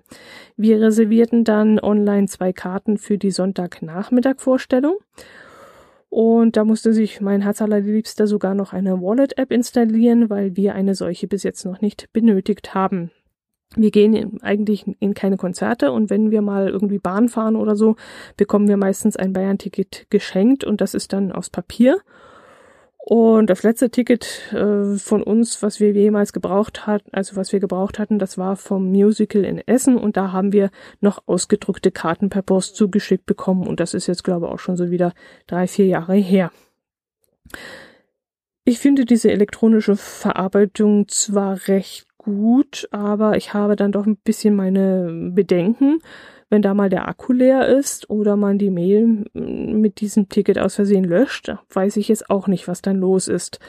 Wir 0.57 0.79
reservierten 0.79 1.43
dann 1.43 1.79
online 1.79 2.27
zwei 2.27 2.53
Karten 2.53 2.99
für 2.99 3.17
die 3.17 3.31
Sonntagnachmittag-Vorstellung. 3.31 4.97
Und 6.09 6.55
da 6.55 6.65
musste 6.65 6.93
sich 6.93 7.19
mein 7.19 7.41
Herz 7.41 7.61
allerliebster 7.61 8.27
sogar 8.27 8.53
noch 8.53 8.73
eine 8.73 9.01
Wallet-App 9.01 9.51
installieren, 9.51 10.29
weil 10.29 10.55
wir 10.55 10.75
eine 10.75 10.93
solche 10.93 11.27
bis 11.27 11.41
jetzt 11.41 11.65
noch 11.65 11.81
nicht 11.81 12.11
benötigt 12.13 12.75
haben 12.75 13.11
wir 13.75 13.91
gehen 13.91 14.39
eigentlich 14.41 14.86
in 14.99 15.13
keine 15.13 15.38
Konzerte 15.38 15.91
und 15.91 16.10
wenn 16.10 16.31
wir 16.31 16.41
mal 16.41 16.67
irgendwie 16.67 16.99
Bahn 16.99 17.29
fahren 17.29 17.55
oder 17.55 17.75
so, 17.75 17.95
bekommen 18.36 18.67
wir 18.67 18.77
meistens 18.77 19.15
ein 19.15 19.34
Bayern-Ticket 19.34 20.07
geschenkt 20.10 20.63
und 20.63 20.81
das 20.81 20.93
ist 20.93 21.13
dann 21.13 21.31
aus 21.31 21.49
Papier. 21.49 21.97
Und 23.03 23.49
das 23.49 23.63
letzte 23.63 23.89
Ticket 23.89 24.53
äh, 24.53 24.95
von 24.95 25.23
uns, 25.23 25.63
was 25.63 25.79
wir 25.79 25.91
jemals 25.91 26.34
gebraucht 26.34 26.86
hatten, 26.86 27.10
also 27.13 27.36
was 27.36 27.51
wir 27.51 27.60
gebraucht 27.60 27.97
hatten, 27.97 28.19
das 28.19 28.38
war 28.38 28.55
vom 28.55 28.91
Musical 28.91 29.43
in 29.43 29.57
Essen 29.57 29.97
und 29.97 30.17
da 30.17 30.31
haben 30.31 30.53
wir 30.53 30.69
noch 30.99 31.23
ausgedruckte 31.25 31.91
Karten 31.91 32.29
per 32.29 32.43
Post 32.43 32.75
zugeschickt 32.75 33.25
bekommen 33.25 33.65
und 33.65 33.79
das 33.79 33.95
ist 33.95 34.05
jetzt 34.05 34.23
glaube 34.23 34.45
ich 34.45 34.51
auch 34.51 34.60
schon 34.60 34.77
so 34.77 34.91
wieder 34.91 35.13
drei, 35.47 35.65
vier 35.65 35.88
Jahre 35.88 36.13
her. 36.13 36.51
Ich 38.63 38.77
finde 38.77 39.05
diese 39.05 39.31
elektronische 39.31 39.95
Verarbeitung 39.95 41.07
zwar 41.07 41.67
recht 41.67 42.05
gut, 42.21 42.88
aber 42.91 43.36
ich 43.36 43.53
habe 43.53 43.75
dann 43.75 43.91
doch 43.91 44.05
ein 44.05 44.15
bisschen 44.15 44.55
meine 44.55 45.31
Bedenken, 45.34 45.99
wenn 46.49 46.62
da 46.62 46.73
mal 46.73 46.89
der 46.89 47.07
Akku 47.07 47.34
leer 47.34 47.67
ist 47.67 48.10
oder 48.10 48.36
man 48.36 48.60
die 48.60 48.69
Mail 48.69 49.25
mit 49.34 50.01
diesem 50.01 50.29
Ticket 50.29 50.60
aus 50.60 50.75
Versehen 50.75 51.03
löscht, 51.03 51.51
weiß 51.73 51.97
ich 51.97 52.10
jetzt 52.10 52.29
auch 52.29 52.47
nicht, 52.47 52.67
was 52.67 52.84
dann 52.84 52.97
los 52.97 53.27
ist. 53.27 53.60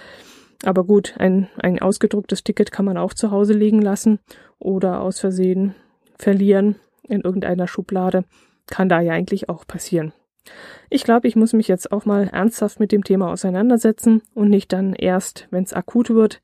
Aber 0.64 0.84
gut, 0.84 1.14
ein, 1.18 1.48
ein 1.56 1.80
ausgedrucktes 1.80 2.44
Ticket 2.44 2.70
kann 2.70 2.84
man 2.84 2.98
auch 2.98 3.14
zu 3.14 3.30
Hause 3.30 3.54
liegen 3.54 3.80
lassen 3.80 4.18
oder 4.58 5.00
aus 5.00 5.18
Versehen 5.18 5.74
verlieren 6.18 6.76
in 7.08 7.22
irgendeiner 7.22 7.66
Schublade. 7.66 8.24
Kann 8.66 8.88
da 8.88 9.00
ja 9.00 9.12
eigentlich 9.12 9.48
auch 9.48 9.66
passieren. 9.66 10.12
Ich 10.90 11.04
glaube, 11.04 11.26
ich 11.26 11.36
muss 11.36 11.52
mich 11.52 11.68
jetzt 11.68 11.90
auch 11.90 12.04
mal 12.04 12.28
ernsthaft 12.28 12.80
mit 12.80 12.92
dem 12.92 13.02
Thema 13.02 13.30
auseinandersetzen 13.30 14.22
und 14.34 14.50
nicht 14.50 14.72
dann 14.72 14.92
erst, 14.92 15.48
wenn 15.50 15.64
es 15.64 15.72
akut 15.72 16.10
wird. 16.10 16.42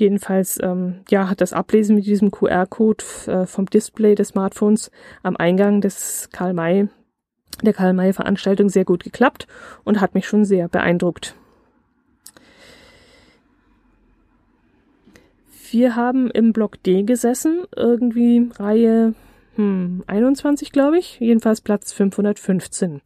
Jedenfalls 0.00 0.58
ähm, 0.62 1.00
ja, 1.10 1.28
hat 1.28 1.42
das 1.42 1.52
Ablesen 1.52 1.94
mit 1.94 2.06
diesem 2.06 2.30
QR-Code 2.30 3.04
äh, 3.26 3.46
vom 3.46 3.66
Display 3.66 4.14
des 4.14 4.28
Smartphones 4.28 4.90
am 5.22 5.36
Eingang 5.36 5.82
des 5.82 6.30
Karl 6.32 6.54
May, 6.54 6.88
der 7.62 7.74
Karl 7.74 7.92
May 7.92 8.14
Veranstaltung 8.14 8.70
sehr 8.70 8.86
gut 8.86 9.04
geklappt 9.04 9.46
und 9.84 10.00
hat 10.00 10.14
mich 10.14 10.26
schon 10.26 10.46
sehr 10.46 10.68
beeindruckt. 10.68 11.34
Wir 15.70 15.94
haben 15.96 16.30
im 16.30 16.54
Block 16.54 16.82
D 16.82 17.02
gesessen, 17.02 17.64
irgendwie 17.76 18.50
Reihe 18.58 19.14
hm, 19.56 20.02
21, 20.06 20.72
glaube 20.72 20.98
ich, 20.98 21.20
jedenfalls 21.20 21.60
Platz 21.60 21.92
515. 21.92 23.02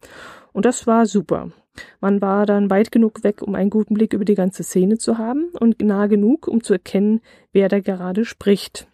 Und 0.53 0.65
das 0.65 0.87
war 0.87 1.05
super. 1.05 1.51
Man 1.99 2.21
war 2.21 2.45
dann 2.45 2.69
weit 2.69 2.91
genug 2.91 3.23
weg, 3.23 3.41
um 3.41 3.55
einen 3.55 3.69
guten 3.69 3.93
Blick 3.93 4.13
über 4.13 4.25
die 4.25 4.35
ganze 4.35 4.63
Szene 4.63 4.97
zu 4.97 5.17
haben 5.17 5.49
und 5.59 5.81
nah 5.81 6.07
genug, 6.07 6.47
um 6.47 6.63
zu 6.63 6.73
erkennen, 6.73 7.21
wer 7.51 7.69
da 7.69 7.79
gerade 7.79 8.25
spricht. 8.25 8.87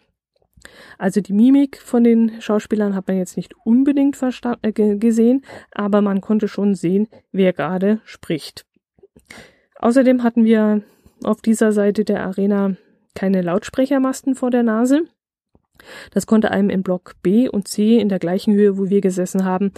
Also 0.98 1.20
die 1.20 1.32
Mimik 1.32 1.78
von 1.80 2.04
den 2.04 2.40
Schauspielern 2.40 2.94
hat 2.94 3.08
man 3.08 3.16
jetzt 3.16 3.36
nicht 3.36 3.54
unbedingt 3.64 4.18
äh, 4.62 4.96
gesehen, 4.96 5.44
aber 5.72 6.00
man 6.00 6.20
konnte 6.20 6.48
schon 6.48 6.74
sehen, 6.74 7.08
wer 7.32 7.52
gerade 7.52 8.00
spricht. 8.04 8.64
Außerdem 9.76 10.22
hatten 10.22 10.44
wir 10.44 10.82
auf 11.24 11.42
dieser 11.42 11.72
Seite 11.72 12.04
der 12.04 12.24
Arena 12.24 12.76
keine 13.14 13.42
Lautsprechermasten 13.42 14.34
vor 14.34 14.50
der 14.50 14.62
Nase. 14.62 15.02
Das 16.12 16.26
konnte 16.26 16.50
einem 16.50 16.70
in 16.70 16.82
Block 16.82 17.14
B 17.22 17.48
und 17.48 17.66
C 17.66 17.98
in 17.98 18.08
der 18.08 18.20
gleichen 18.20 18.54
Höhe, 18.54 18.78
wo 18.78 18.88
wir 18.88 19.00
gesessen 19.00 19.44
haben, 19.44 19.72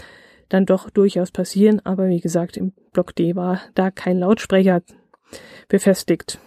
dann 0.49 0.67
doch 0.67 0.91
durchaus 0.91 1.31
passieren, 1.31 1.81
aber 1.85 2.09
wie 2.09 2.21
gesagt, 2.21 2.57
im 2.57 2.73
Block 2.93 3.15
D 3.15 3.35
war 3.37 3.61
da 3.75 3.91
kein 3.91 4.19
Lautsprecher 4.19 4.83
befestigt. 5.69 6.39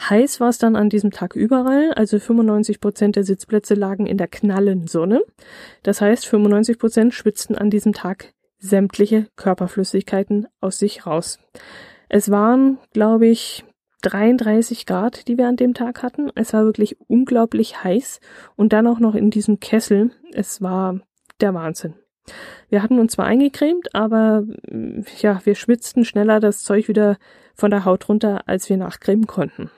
Heiß 0.00 0.40
war 0.40 0.48
es 0.48 0.58
dann 0.58 0.76
an 0.76 0.90
diesem 0.90 1.10
Tag 1.10 1.34
überall, 1.34 1.92
also 1.94 2.18
95 2.18 2.80
Prozent 2.80 3.16
der 3.16 3.24
Sitzplätze 3.24 3.74
lagen 3.74 4.06
in 4.06 4.18
der 4.18 4.28
knallen 4.28 4.86
Sonne. 4.86 5.22
Das 5.82 6.00
heißt, 6.00 6.26
95 6.26 6.78
Prozent 6.78 7.14
schwitzten 7.14 7.56
an 7.56 7.70
diesem 7.70 7.92
Tag 7.92 8.34
sämtliche 8.58 9.28
Körperflüssigkeiten 9.36 10.46
aus 10.60 10.78
sich 10.78 11.06
raus. 11.06 11.38
Es 12.08 12.30
waren, 12.30 12.78
glaube 12.92 13.26
ich, 13.26 13.64
33 14.02 14.86
Grad, 14.86 15.26
die 15.26 15.36
wir 15.36 15.48
an 15.48 15.56
dem 15.56 15.74
Tag 15.74 16.02
hatten. 16.02 16.30
Es 16.34 16.52
war 16.52 16.64
wirklich 16.64 16.96
unglaublich 17.08 17.82
heiß 17.82 18.20
und 18.54 18.72
dann 18.72 18.86
auch 18.86 19.00
noch 19.00 19.14
in 19.14 19.30
diesem 19.30 19.58
Kessel. 19.58 20.12
Es 20.32 20.62
war 20.62 21.00
der 21.40 21.54
Wahnsinn. 21.54 21.94
Wir 22.68 22.82
hatten 22.82 22.98
uns 22.98 23.12
zwar 23.12 23.26
eingecremt, 23.26 23.94
aber 23.94 24.42
mm, 24.68 25.02
ja, 25.20 25.40
wir 25.44 25.54
schwitzten 25.54 26.04
schneller 26.04 26.40
das 26.40 26.62
Zeug 26.62 26.88
wieder 26.88 27.16
von 27.54 27.70
der 27.70 27.84
Haut 27.84 28.08
runter, 28.08 28.42
als 28.46 28.68
wir 28.68 28.76
nachcremen 28.76 29.26
konnten. 29.26 29.70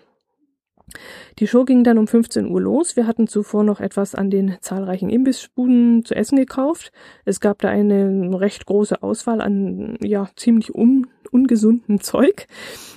Die 1.38 1.46
Show 1.46 1.64
ging 1.64 1.84
dann 1.84 1.98
um 1.98 2.06
15 2.06 2.50
Uhr 2.50 2.60
los. 2.60 2.96
Wir 2.96 3.06
hatten 3.06 3.26
zuvor 3.26 3.62
noch 3.62 3.80
etwas 3.80 4.14
an 4.14 4.30
den 4.30 4.56
zahlreichen 4.60 5.10
Imbissbuden 5.10 6.04
zu 6.04 6.14
essen 6.14 6.36
gekauft. 6.36 6.92
Es 7.24 7.40
gab 7.40 7.60
da 7.60 7.68
eine 7.68 8.40
recht 8.40 8.66
große 8.66 9.02
Auswahl 9.02 9.40
an 9.40 9.98
ja 10.00 10.28
ziemlich 10.36 10.74
un 10.74 11.06
ungesundem 11.30 12.00
Zeug, 12.00 12.46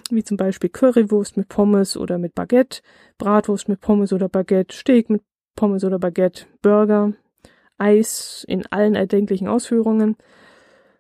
wie 0.10 0.24
zum 0.24 0.38
Beispiel 0.38 0.70
Currywurst 0.70 1.36
mit 1.36 1.50
Pommes 1.50 1.98
oder 1.98 2.18
mit 2.18 2.34
Baguette, 2.34 2.82
Bratwurst 3.18 3.68
mit 3.68 3.82
Pommes 3.82 4.14
oder 4.14 4.30
Baguette, 4.30 4.74
Steak 4.74 5.10
mit 5.10 5.22
Pommes 5.58 5.84
oder 5.84 6.00
Baguette, 6.00 6.46
Burger, 6.62 7.14
Eis 7.82 8.46
in 8.48 8.66
allen 8.68 8.96
erdenklichen 8.96 9.48
Ausführungen, 9.48 10.16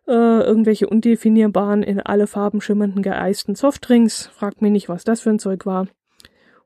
äh, 0.07 0.11
irgendwelche 0.11 0.87
undefinierbaren, 0.87 1.83
in 1.83 1.99
alle 1.99 2.27
Farben 2.27 2.59
schimmernden 2.59 3.03
geeisten 3.03 3.55
Softdrinks, 3.55 4.27
fragt 4.27 4.61
mich 4.61 4.71
nicht, 4.71 4.89
was 4.89 5.03
das 5.03 5.21
für 5.21 5.29
ein 5.29 5.39
Zeug 5.39 5.65
war. 5.65 5.87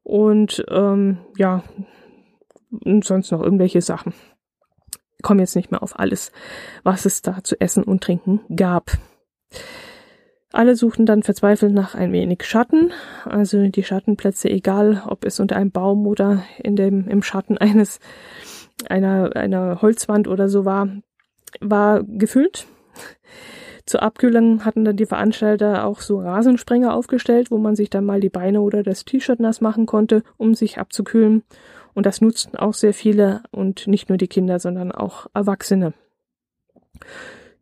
Und 0.04 0.64
ähm, 0.70 1.18
ja, 1.38 1.64
und 2.70 3.04
sonst 3.04 3.32
noch 3.32 3.42
irgendwelche 3.42 3.82
Sachen. 3.82 4.14
Ich 5.18 5.24
komme 5.24 5.42
jetzt 5.42 5.56
nicht 5.56 5.72
mehr 5.72 5.84
auf 5.84 6.00
alles, 6.00 6.32
was 6.84 7.06
es 7.06 7.22
da 7.22 7.44
zu 7.44 7.60
essen 7.60 7.84
und 7.84 8.04
trinken 8.04 8.42
gab. 8.56 8.92
Alle 10.52 10.76
suchten 10.76 11.06
dann 11.06 11.24
verzweifelt 11.24 11.74
nach 11.74 11.96
ein 11.96 12.14
wenig 12.14 12.44
Schatten, 12.46 12.94
also 13.26 13.68
die 13.68 13.84
Schattenplätze, 13.84 14.50
egal 14.50 15.04
ob 15.06 15.26
es 15.26 15.42
unter 15.42 15.58
einem 15.58 15.72
Baum 15.72 16.08
oder 16.08 16.44
in 16.64 16.78
dem, 16.78 17.10
im 17.10 17.24
Schatten 17.24 17.58
eines 17.58 18.00
einer, 18.90 19.36
einer 19.36 19.82
Holzwand 19.82 20.28
oder 20.28 20.50
so 20.50 20.66
war, 20.66 20.90
war 21.62 22.04
gefüllt. 22.04 22.68
Zur 23.86 24.02
Abkühlung 24.02 24.66
hatten 24.66 24.84
dann 24.84 24.98
die 24.98 25.06
Veranstalter 25.06 25.86
auch 25.86 26.02
so 26.02 26.20
Rasensprenger 26.20 26.94
aufgestellt, 26.94 27.52
wo 27.52 27.60
man 27.60 27.76
sich 27.76 27.92
dann 27.92 28.04
mal 28.04 28.20
die 28.20 28.30
Beine 28.30 28.62
oder 28.62 28.82
das 28.82 29.06
T-Shirt 29.06 29.40
nass 29.40 29.62
machen 29.62 29.86
konnte, 29.86 30.24
um 30.38 30.56
sich 30.56 30.80
abzukühlen. 30.80 31.44
Und 31.94 32.06
das 32.06 32.20
nutzten 32.20 32.58
auch 32.58 32.74
sehr 32.74 32.94
viele 32.94 33.44
und 33.52 33.88
nicht 33.88 34.10
nur 34.10 34.18
die 34.18 34.28
Kinder, 34.28 34.60
sondern 34.60 34.92
auch 34.92 35.28
Erwachsene. 35.34 35.94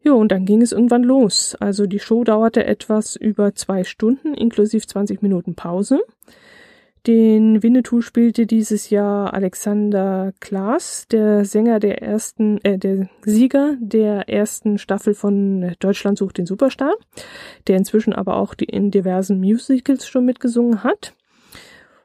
Ja, 0.01 0.13
und 0.13 0.31
dann 0.31 0.45
ging 0.45 0.61
es 0.61 0.71
irgendwann 0.71 1.03
los. 1.03 1.55
Also 1.59 1.87
die 1.87 1.99
Show 1.99 2.23
dauerte 2.23 2.65
etwas 2.65 3.15
über 3.15 3.53
zwei 3.55 3.83
Stunden, 3.83 4.33
inklusive 4.33 4.85
20 4.85 5.21
Minuten 5.21 5.55
Pause. 5.55 6.01
Den 7.05 7.61
Winnetou 7.61 7.99
spielte 7.99 8.45
dieses 8.45 8.89
Jahr 8.89 9.33
Alexander 9.33 10.31
Klaas, 10.39 11.05
der 11.09 11.43
Sänger 11.43 11.81
der 11.81 12.01
ersten, 12.01 12.63
äh, 12.63 12.77
der 12.77 13.09
Sieger 13.25 13.75
der 13.81 14.29
ersten 14.29 14.77
Staffel 14.77 15.13
von 15.13 15.75
Deutschland 15.79 16.17
sucht 16.17 16.37
den 16.37 16.45
Superstar, 16.45 16.93
der 17.67 17.75
inzwischen 17.75 18.13
aber 18.13 18.37
auch 18.37 18.53
die 18.53 18.65
in 18.65 18.89
diversen 18.89 19.41
Musicals 19.41 20.07
schon 20.07 20.23
mitgesungen 20.23 20.85
hat. 20.85 21.13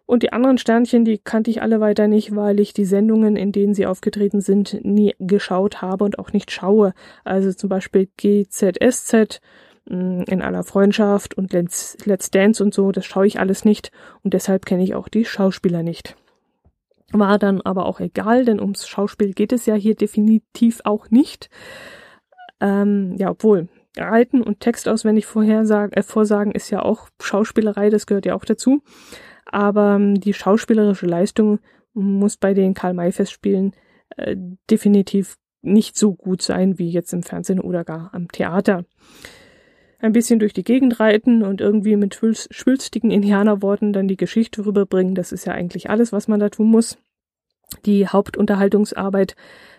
Und 0.04 0.24
die 0.24 0.32
anderen 0.32 0.58
Sternchen, 0.58 1.04
die 1.04 1.18
kannte 1.18 1.50
ich 1.50 1.62
alle 1.62 1.78
weiter 1.78 2.08
nicht, 2.08 2.34
weil 2.34 2.58
ich 2.58 2.72
die 2.72 2.86
Sendungen, 2.86 3.36
in 3.36 3.52
denen 3.52 3.74
sie 3.74 3.86
aufgetreten 3.86 4.40
sind, 4.40 4.80
nie 4.82 5.14
geschaut 5.20 5.80
habe 5.80 6.04
und 6.04 6.18
auch 6.18 6.32
nicht 6.32 6.50
schaue. 6.50 6.92
Also 7.24 7.52
zum 7.52 7.68
Beispiel 7.68 8.08
GZSZ, 8.16 9.40
in 9.88 10.42
aller 10.42 10.64
Freundschaft 10.64 11.34
und 11.34 11.52
Let's, 11.52 11.96
Let's 12.04 12.30
Dance 12.30 12.62
und 12.62 12.74
so, 12.74 12.92
das 12.92 13.06
schaue 13.06 13.26
ich 13.26 13.40
alles 13.40 13.64
nicht 13.64 13.90
und 14.22 14.34
deshalb 14.34 14.66
kenne 14.66 14.82
ich 14.82 14.94
auch 14.94 15.08
die 15.08 15.24
Schauspieler 15.24 15.82
nicht. 15.82 16.16
War 17.12 17.38
dann 17.38 17.62
aber 17.62 17.86
auch 17.86 18.00
egal, 18.00 18.44
denn 18.44 18.60
ums 18.60 18.86
Schauspiel 18.86 19.32
geht 19.32 19.52
es 19.52 19.64
ja 19.64 19.74
hier 19.74 19.94
definitiv 19.94 20.80
auch 20.84 21.10
nicht. 21.10 21.48
Ähm, 22.60 23.16
ja, 23.16 23.30
obwohl, 23.30 23.68
Reiten 23.96 24.42
und 24.42 24.60
Text 24.60 24.88
auswendig 24.88 25.24
vorhersagen, 25.24 25.92
äh, 25.94 26.02
vorsagen 26.02 26.52
ist 26.52 26.70
ja 26.70 26.82
auch 26.82 27.08
Schauspielerei, 27.20 27.88
das 27.88 28.06
gehört 28.06 28.26
ja 28.26 28.34
auch 28.34 28.44
dazu. 28.44 28.82
Aber 29.46 29.96
ähm, 29.96 30.20
die 30.20 30.34
schauspielerische 30.34 31.06
Leistung 31.06 31.60
muss 31.94 32.36
bei 32.36 32.52
den 32.52 32.74
Karl-May-Festspielen 32.74 33.72
äh, 34.16 34.36
definitiv 34.70 35.38
nicht 35.62 35.96
so 35.96 36.14
gut 36.14 36.42
sein 36.42 36.78
wie 36.78 36.90
jetzt 36.90 37.12
im 37.12 37.22
Fernsehen 37.22 37.60
oder 37.60 37.84
gar 37.84 38.10
am 38.12 38.28
Theater. 38.28 38.84
Ein 40.00 40.12
bisschen 40.12 40.38
durch 40.38 40.52
die 40.52 40.62
Gegend 40.62 41.00
reiten 41.00 41.42
und 41.42 41.60
irgendwie 41.60 41.96
mit 41.96 42.14
schwülstigen 42.14 43.10
Indianerworten 43.10 43.92
dann 43.92 44.06
die 44.06 44.16
Geschichte 44.16 44.64
rüberbringen, 44.64 45.14
das 45.14 45.32
ist 45.32 45.44
ja 45.44 45.54
eigentlich 45.54 45.90
alles, 45.90 46.12
was 46.12 46.28
man 46.28 46.38
da 46.38 46.48
tun 46.50 46.70
muss. 46.70 46.98
Die 47.84 48.06
Hauptunterhaltungsarbeit 48.06 49.34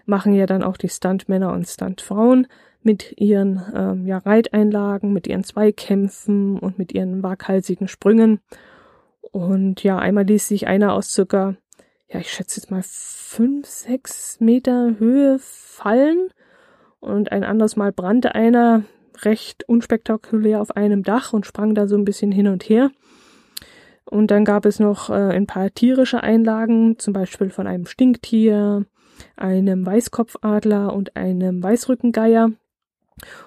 machen 0.06 0.34
ja 0.34 0.46
dann 0.46 0.64
auch 0.64 0.78
die 0.78 0.90
Stuntmänner 0.90 1.54
und 1.54 1.68
Stuntfrauen 1.68 2.48
mit 2.82 3.14
ihren 3.18 3.62
ähm, 3.74 4.06
ja, 4.06 4.18
Reiteinlagen, 4.18 5.14
mit 5.14 5.28
ihren 5.28 5.44
Zweikämpfen 5.44 6.60
und 6.60 6.78
mit 6.78 6.94
ihren 6.94 7.24
waghalsigen 7.24 7.88
Sprüngen. 7.88 8.40
Und 9.22 9.84
ja, 9.84 9.98
einmal 9.98 10.26
ließ 10.26 10.48
sich 10.48 10.68
einer 10.68 10.94
aus 10.94 11.12
circa, 11.12 11.56
ja, 12.08 12.20
ich 12.20 12.32
schätze 12.32 12.60
jetzt 12.60 12.72
mal 12.72 12.84
fünf, 12.84 13.68
sechs 13.68 14.40
Meter 14.40 14.96
Höhe 14.98 15.38
fallen 15.40 16.30
und 17.00 17.32
ein 17.32 17.44
anderes 17.44 17.76
Mal 17.76 17.92
brannte 17.92 18.36
einer 18.36 18.84
recht 19.24 19.68
unspektakulär 19.68 20.62
auf 20.62 20.76
einem 20.76 21.04
Dach 21.04 21.34
und 21.34 21.46
sprang 21.46 21.76
da 21.76 21.88
so 21.88 21.96
ein 21.96 22.06
bisschen 22.06 22.32
hin 22.32 22.48
und 22.48 22.64
her. 22.64 22.92
Und 24.06 24.32
dann 24.32 24.44
gab 24.44 24.66
es 24.66 24.80
noch 24.80 25.10
äh, 25.10 25.14
ein 25.14 25.46
paar 25.46 25.72
tierische 25.72 26.24
Einlagen, 26.24 26.98
zum 26.98 27.14
Beispiel 27.14 27.50
von 27.50 27.68
einem 27.68 27.86
Stinktier, 27.86 28.86
einem 29.36 29.86
Weißkopfadler 29.86 30.94
und 30.94 31.16
einem 31.16 31.62
Weißrückengeier. 31.62 32.52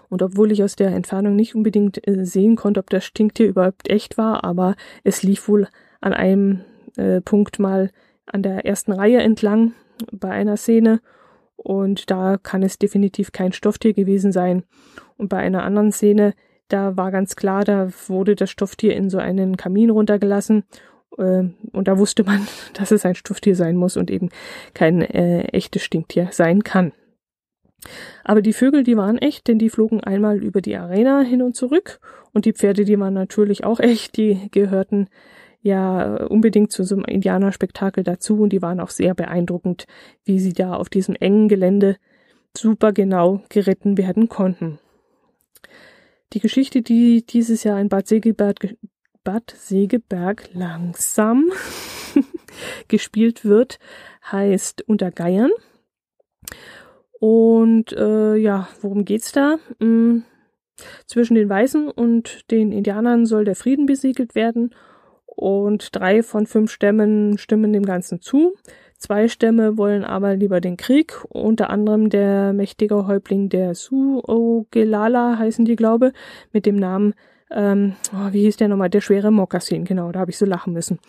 Und 0.08 0.22
obwohl 0.22 0.52
ich 0.52 0.62
aus 0.62 0.76
der 0.76 0.90
Entfernung 0.90 1.34
nicht 1.34 1.54
unbedingt 1.54 2.06
äh, 2.06 2.24
sehen 2.24 2.56
konnte, 2.56 2.80
ob 2.80 2.90
das 2.90 3.04
Stinktier 3.04 3.48
überhaupt 3.48 3.90
echt 3.90 4.18
war, 4.18 4.44
aber 4.44 4.76
es 5.02 5.22
lief 5.22 5.48
wohl 5.48 5.66
an 6.00 6.12
einem 6.12 6.60
äh, 6.96 7.20
Punkt 7.20 7.58
mal 7.58 7.90
an 8.26 8.42
der 8.42 8.64
ersten 8.64 8.92
Reihe 8.92 9.18
entlang 9.18 9.72
bei 10.12 10.30
einer 10.30 10.56
Szene 10.56 11.00
und 11.56 12.10
da 12.10 12.38
kann 12.42 12.62
es 12.62 12.78
definitiv 12.78 13.32
kein 13.32 13.52
Stofftier 13.52 13.94
gewesen 13.94 14.32
sein. 14.32 14.64
Und 15.22 15.28
bei 15.28 15.36
einer 15.36 15.62
anderen 15.62 15.92
Szene, 15.92 16.34
da 16.66 16.96
war 16.96 17.12
ganz 17.12 17.36
klar, 17.36 17.62
da 17.62 17.90
wurde 18.08 18.34
das 18.34 18.50
Stofftier 18.50 18.96
in 18.96 19.08
so 19.08 19.18
einen 19.18 19.56
Kamin 19.56 19.88
runtergelassen 19.88 20.64
äh, 21.16 21.44
und 21.70 21.86
da 21.86 21.96
wusste 21.96 22.24
man, 22.24 22.48
dass 22.74 22.90
es 22.90 23.06
ein 23.06 23.14
Stofftier 23.14 23.54
sein 23.54 23.76
muss 23.76 23.96
und 23.96 24.10
eben 24.10 24.30
kein 24.74 25.00
äh, 25.00 25.42
echtes 25.52 25.84
Stinktier 25.84 26.30
sein 26.32 26.64
kann. 26.64 26.90
Aber 28.24 28.42
die 28.42 28.52
Vögel, 28.52 28.82
die 28.82 28.96
waren 28.96 29.16
echt, 29.16 29.46
denn 29.46 29.60
die 29.60 29.70
flogen 29.70 30.00
einmal 30.00 30.42
über 30.42 30.60
die 30.60 30.74
Arena 30.74 31.20
hin 31.20 31.40
und 31.40 31.54
zurück 31.54 32.00
und 32.32 32.44
die 32.44 32.52
Pferde, 32.52 32.84
die 32.84 32.98
waren 32.98 33.14
natürlich 33.14 33.62
auch 33.62 33.78
echt, 33.78 34.16
die 34.16 34.48
gehörten 34.50 35.06
ja 35.60 36.16
unbedingt 36.26 36.72
zu 36.72 36.82
so 36.82 36.96
einem 36.96 37.04
Indianerspektakel 37.04 38.02
dazu 38.02 38.40
und 38.40 38.48
die 38.52 38.60
waren 38.60 38.80
auch 38.80 38.90
sehr 38.90 39.14
beeindruckend, 39.14 39.86
wie 40.24 40.40
sie 40.40 40.52
da 40.52 40.74
auf 40.74 40.88
diesem 40.88 41.14
engen 41.14 41.46
Gelände 41.46 41.96
super 42.56 42.92
genau 42.92 43.40
geritten 43.50 43.96
werden 43.96 44.28
konnten. 44.28 44.80
Die 46.32 46.40
Geschichte, 46.40 46.82
die 46.82 47.24
dieses 47.26 47.64
Jahr 47.64 47.80
in 47.80 47.88
Bad 47.88 48.08
Segeberg, 48.08 48.76
Bad 49.24 49.50
Segeberg 49.50 50.48
langsam 50.54 51.50
gespielt 52.88 53.44
wird, 53.44 53.78
heißt 54.30 54.82
Unter 54.88 55.10
Geiern. 55.10 55.50
Und 57.20 57.92
äh, 57.92 58.36
ja, 58.36 58.68
worum 58.80 59.04
geht's 59.04 59.32
da? 59.32 59.58
Hm, 59.78 60.24
zwischen 61.06 61.34
den 61.34 61.48
Weißen 61.48 61.88
und 61.88 62.50
den 62.50 62.72
Indianern 62.72 63.26
soll 63.26 63.44
der 63.44 63.54
Frieden 63.54 63.86
besiegelt 63.86 64.34
werden 64.34 64.74
und 65.26 65.94
drei 65.94 66.22
von 66.22 66.46
fünf 66.46 66.70
Stämmen 66.70 67.38
stimmen 67.38 67.72
dem 67.72 67.84
Ganzen 67.84 68.20
zu. 68.20 68.54
Zwei 69.02 69.26
Stämme 69.26 69.78
wollen 69.78 70.04
aber 70.04 70.36
lieber 70.36 70.60
den 70.60 70.76
Krieg, 70.76 71.24
unter 71.28 71.70
anderem 71.70 72.08
der 72.08 72.52
mächtige 72.52 73.08
Häuptling 73.08 73.48
der 73.48 73.74
Suogelala 73.74 75.38
heißen 75.38 75.64
die, 75.64 75.74
glaube, 75.74 76.12
mit 76.52 76.66
dem 76.66 76.76
Namen, 76.76 77.14
ähm, 77.50 77.96
oh, 78.14 78.32
wie 78.32 78.42
hieß 78.42 78.58
der 78.58 78.68
nochmal, 78.68 78.90
der 78.90 79.00
schwere 79.00 79.32
Mokassin, 79.32 79.84
genau, 79.84 80.12
da 80.12 80.20
habe 80.20 80.30
ich 80.30 80.38
so 80.38 80.46
lachen 80.46 80.72
müssen. 80.72 81.00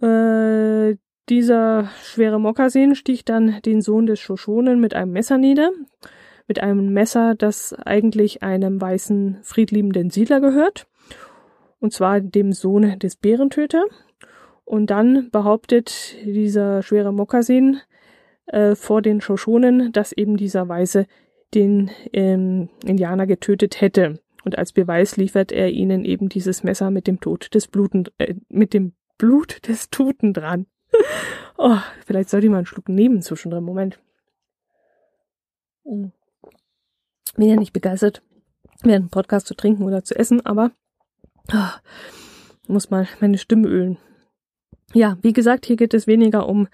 Äh, 0.00 0.98
dieser 1.28 1.90
schwere 2.00 2.38
Mokassin 2.38 2.94
sticht 2.94 3.28
dann 3.28 3.60
den 3.62 3.80
Sohn 3.80 4.06
des 4.06 4.20
Shoshonen 4.20 4.78
mit 4.78 4.94
einem 4.94 5.10
Messer 5.10 5.36
nieder, 5.36 5.72
mit 6.46 6.62
einem 6.62 6.92
Messer, 6.92 7.34
das 7.34 7.74
eigentlich 7.74 8.44
einem 8.44 8.80
weißen, 8.80 9.38
friedliebenden 9.42 10.10
Siedler 10.10 10.40
gehört. 10.40 10.86
Und 11.80 11.92
zwar 11.92 12.20
dem 12.20 12.52
Sohn 12.52 13.00
des 13.00 13.16
Bärentöter. 13.16 13.82
Und 14.70 14.86
dann 14.86 15.30
behauptet 15.32 16.14
dieser 16.24 16.84
schwere 16.84 17.12
Mokassin 17.12 17.80
äh, 18.46 18.76
vor 18.76 19.02
den 19.02 19.20
Shoshonen, 19.20 19.90
dass 19.90 20.12
eben 20.12 20.36
dieser 20.36 20.68
Weiße 20.68 21.08
den 21.54 21.90
ähm, 22.12 22.68
Indianer 22.84 23.26
getötet 23.26 23.80
hätte. 23.80 24.20
Und 24.44 24.56
als 24.56 24.72
Beweis 24.72 25.16
liefert 25.16 25.50
er 25.50 25.70
ihnen 25.72 26.04
eben 26.04 26.28
dieses 26.28 26.62
Messer 26.62 26.92
mit 26.92 27.08
dem 27.08 27.18
Tod 27.18 27.52
des 27.52 27.66
Bluten, 27.66 28.04
äh, 28.18 28.36
mit 28.48 28.72
dem 28.72 28.92
Blut 29.18 29.66
des 29.66 29.90
Toten 29.90 30.34
dran. 30.34 30.66
oh, 31.58 31.78
vielleicht 32.06 32.28
sollte 32.28 32.46
ich 32.46 32.50
mal 32.52 32.58
einen 32.58 32.66
Schluck 32.66 32.88
nehmen 32.88 33.22
zwischendrin. 33.22 33.64
Moment. 33.64 33.98
Hm. 35.84 36.12
Bin 37.34 37.48
ja 37.48 37.56
nicht 37.56 37.72
begeistert, 37.72 38.22
während 38.84 39.02
einen 39.02 39.10
Podcast 39.10 39.48
zu 39.48 39.54
trinken 39.54 39.82
oder 39.82 40.04
zu 40.04 40.16
essen, 40.16 40.46
aber 40.46 40.70
Ah, 41.48 41.80
muss 42.68 42.90
mal 42.90 43.08
meine 43.18 43.38
Stimme 43.38 43.66
ölen. 43.66 43.98
Ja, 44.92 45.18
wie 45.22 45.32
gesagt, 45.32 45.66
hier 45.66 45.76
geht 45.76 45.94
es 45.94 46.06
weniger 46.06 46.48
um 46.48 46.68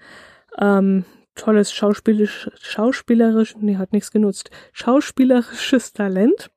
ähm, 0.57 1.05
tolles 1.35 1.71
schauspielisch, 1.71 2.49
schauspielerisch, 2.59 3.55
nee, 3.59 3.77
hat 3.77 3.93
nichts 3.93 4.11
genutzt, 4.11 4.49
schauspielerisches 4.73 5.93
Talent 5.93 6.49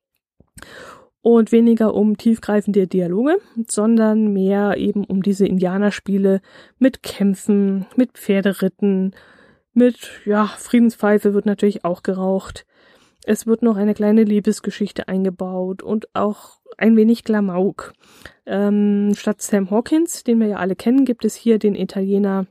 und 1.22 1.52
weniger 1.52 1.94
um 1.94 2.16
tiefgreifende 2.16 2.86
Dialoge, 2.86 3.36
sondern 3.68 4.32
mehr 4.32 4.78
eben 4.78 5.04
um 5.04 5.22
diese 5.22 5.46
Indianerspiele 5.46 6.40
mit 6.78 7.02
Kämpfen, 7.02 7.86
mit 7.94 8.12
Pferderitten, 8.12 9.14
mit, 9.72 10.10
ja, 10.24 10.46
Friedenspfeife 10.46 11.34
wird 11.34 11.46
natürlich 11.46 11.84
auch 11.84 12.02
geraucht. 12.02 12.66
Es 13.24 13.46
wird 13.46 13.62
noch 13.62 13.76
eine 13.76 13.94
kleine 13.94 14.24
Liebesgeschichte 14.24 15.08
eingebaut 15.08 15.82
und 15.82 16.08
auch 16.14 16.60
ein 16.78 16.96
wenig 16.96 17.24
Klamauk. 17.24 17.92
Ähm, 18.46 19.12
statt 19.14 19.42
Sam 19.42 19.70
Hawkins, 19.70 20.24
den 20.24 20.40
wir 20.40 20.48
ja 20.48 20.56
alle 20.56 20.76
kennen, 20.76 21.04
gibt 21.04 21.24
es 21.24 21.34
hier 21.34 21.58
den 21.58 21.74
Italiener 21.74 22.46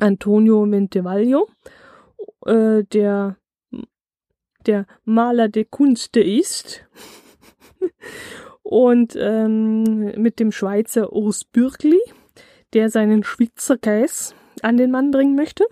Antonio 0.00 0.66
Mentevaglio, 0.66 1.48
äh, 2.46 2.84
der 2.84 3.36
der 4.66 4.86
Maler 5.04 5.48
der 5.48 5.64
Kunste 5.64 6.20
ist. 6.20 6.84
und 8.62 9.16
ähm, 9.18 10.12
mit 10.20 10.40
dem 10.40 10.52
Schweizer 10.52 11.12
Urs 11.12 11.44
Bürgli, 11.44 12.00
der 12.74 12.90
seinen 12.90 13.24
Schweizer 13.24 13.78
Käse 13.78 14.34
an 14.62 14.76
den 14.76 14.90
Mann 14.90 15.10
bringen 15.10 15.36
möchte. 15.36 15.64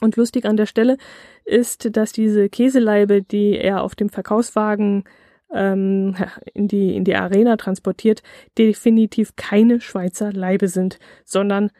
Und 0.00 0.16
lustig 0.16 0.44
an 0.44 0.56
der 0.56 0.66
Stelle 0.66 0.98
ist, 1.44 1.96
dass 1.96 2.12
diese 2.12 2.48
Käseleibe, 2.48 3.22
die 3.22 3.56
er 3.58 3.82
auf 3.82 3.94
dem 3.94 4.08
Verkaufswagen 4.08 5.04
ähm, 5.52 6.14
in, 6.54 6.68
die, 6.68 6.96
in 6.96 7.04
die 7.04 7.14
Arena 7.14 7.56
transportiert, 7.56 8.22
definitiv 8.58 9.36
keine 9.36 9.80
Schweizer 9.80 10.32
Leibe 10.32 10.68
sind, 10.68 10.98
sondern 11.24 11.70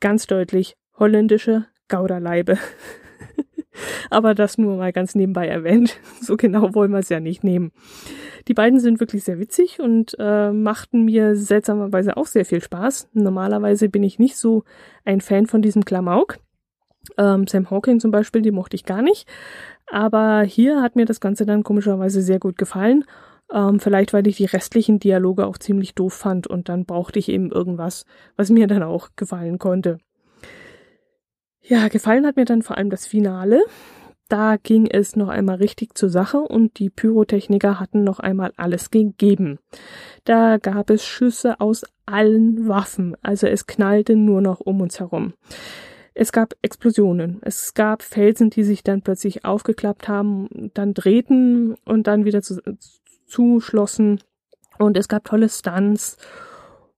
ganz 0.00 0.26
deutlich 0.26 0.76
holländische 0.98 1.66
Gouderleibe. 1.88 2.58
Aber 4.10 4.34
das 4.34 4.56
nur 4.56 4.76
mal 4.76 4.92
ganz 4.92 5.14
nebenbei 5.14 5.46
erwähnt. 5.46 5.98
So 6.20 6.36
genau 6.36 6.74
wollen 6.74 6.90
wir 6.90 6.98
es 6.98 7.08
ja 7.08 7.20
nicht 7.20 7.44
nehmen. 7.44 7.70
Die 8.48 8.54
beiden 8.54 8.80
sind 8.80 8.98
wirklich 8.98 9.22
sehr 9.22 9.38
witzig 9.38 9.78
und 9.80 10.16
äh, 10.18 10.50
machten 10.50 11.04
mir 11.04 11.36
seltsamerweise 11.36 12.16
auch 12.16 12.26
sehr 12.26 12.44
viel 12.44 12.60
Spaß. 12.60 13.10
Normalerweise 13.12 13.88
bin 13.88 14.02
ich 14.02 14.18
nicht 14.18 14.36
so 14.36 14.64
ein 15.04 15.20
Fan 15.20 15.46
von 15.46 15.62
diesem 15.62 15.84
Klamauk. 15.84 16.38
Ähm, 17.16 17.46
Sam 17.46 17.70
Hawking 17.70 18.00
zum 18.00 18.10
Beispiel, 18.10 18.42
die 18.42 18.50
mochte 18.50 18.76
ich 18.76 18.84
gar 18.84 19.02
nicht. 19.02 19.28
Aber 19.86 20.42
hier 20.42 20.82
hat 20.82 20.96
mir 20.96 21.04
das 21.04 21.20
Ganze 21.20 21.46
dann 21.46 21.62
komischerweise 21.62 22.22
sehr 22.22 22.38
gut 22.38 22.58
gefallen. 22.58 23.04
Ähm, 23.52 23.78
vielleicht, 23.78 24.12
weil 24.12 24.26
ich 24.26 24.36
die 24.36 24.46
restlichen 24.46 24.98
Dialoge 24.98 25.46
auch 25.46 25.58
ziemlich 25.58 25.94
doof 25.94 26.14
fand 26.14 26.46
und 26.46 26.68
dann 26.68 26.84
brauchte 26.84 27.18
ich 27.18 27.28
eben 27.28 27.52
irgendwas, 27.52 28.04
was 28.36 28.50
mir 28.50 28.66
dann 28.66 28.82
auch 28.82 29.10
gefallen 29.14 29.58
konnte. 29.58 29.98
Ja, 31.62 31.88
gefallen 31.88 32.26
hat 32.26 32.36
mir 32.36 32.44
dann 32.44 32.62
vor 32.62 32.76
allem 32.76 32.90
das 32.90 33.06
Finale. 33.06 33.62
Da 34.28 34.56
ging 34.56 34.86
es 34.86 35.14
noch 35.14 35.28
einmal 35.28 35.56
richtig 35.56 35.96
zur 35.96 36.08
Sache 36.08 36.38
und 36.38 36.80
die 36.80 36.90
Pyrotechniker 36.90 37.78
hatten 37.78 38.02
noch 38.02 38.18
einmal 38.18 38.52
alles 38.56 38.90
gegeben. 38.90 39.60
Da 40.24 40.58
gab 40.58 40.90
es 40.90 41.04
Schüsse 41.04 41.60
aus 41.60 41.84
allen 42.06 42.66
Waffen, 42.66 43.16
also 43.22 43.46
es 43.46 43.66
knallte 43.66 44.16
nur 44.16 44.40
noch 44.40 44.58
um 44.58 44.80
uns 44.80 44.98
herum. 44.98 45.34
Es 46.18 46.32
gab 46.32 46.54
Explosionen, 46.62 47.40
es 47.42 47.74
gab 47.74 48.02
Felsen, 48.02 48.48
die 48.48 48.64
sich 48.64 48.82
dann 48.82 49.02
plötzlich 49.02 49.44
aufgeklappt 49.44 50.08
haben, 50.08 50.70
dann 50.72 50.94
drehten 50.94 51.74
und 51.84 52.06
dann 52.06 52.24
wieder 52.24 52.40
zu, 52.40 52.62
zuschlossen 53.26 54.20
und 54.78 54.96
es 54.96 55.08
gab 55.08 55.24
tolle 55.24 55.50
Stunts 55.50 56.16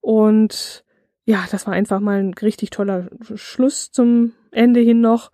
und 0.00 0.84
ja, 1.24 1.44
das 1.50 1.66
war 1.66 1.74
einfach 1.74 1.98
mal 1.98 2.20
ein 2.20 2.32
richtig 2.34 2.70
toller 2.70 3.08
Schluss 3.34 3.90
zum 3.90 4.34
Ende 4.52 4.78
hin 4.78 5.00
noch 5.00 5.32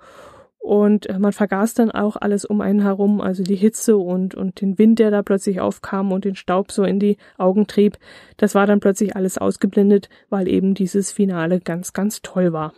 und 0.60 1.10
äh, 1.10 1.18
man 1.18 1.34
vergaß 1.34 1.74
dann 1.74 1.90
auch 1.90 2.16
alles 2.16 2.46
um 2.46 2.62
einen 2.62 2.80
herum, 2.80 3.20
also 3.20 3.42
die 3.42 3.54
Hitze 3.54 3.98
und, 3.98 4.34
und 4.34 4.62
den 4.62 4.78
Wind, 4.78 4.98
der 4.98 5.10
da 5.10 5.22
plötzlich 5.22 5.60
aufkam 5.60 6.10
und 6.10 6.24
den 6.24 6.36
Staub 6.36 6.72
so 6.72 6.84
in 6.84 6.98
die 6.98 7.18
Augen 7.36 7.66
trieb. 7.66 7.98
Das 8.38 8.54
war 8.54 8.66
dann 8.66 8.80
plötzlich 8.80 9.14
alles 9.14 9.36
ausgeblendet, 9.36 10.08
weil 10.30 10.48
eben 10.48 10.72
dieses 10.72 11.12
Finale 11.12 11.60
ganz, 11.60 11.92
ganz 11.92 12.22
toll 12.22 12.54
war. 12.54 12.72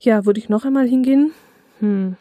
Ja, 0.00 0.26
würde 0.26 0.38
ich 0.38 0.48
noch 0.48 0.64
einmal 0.64 0.86
hingehen? 0.86 1.32
Hm. 1.80 2.16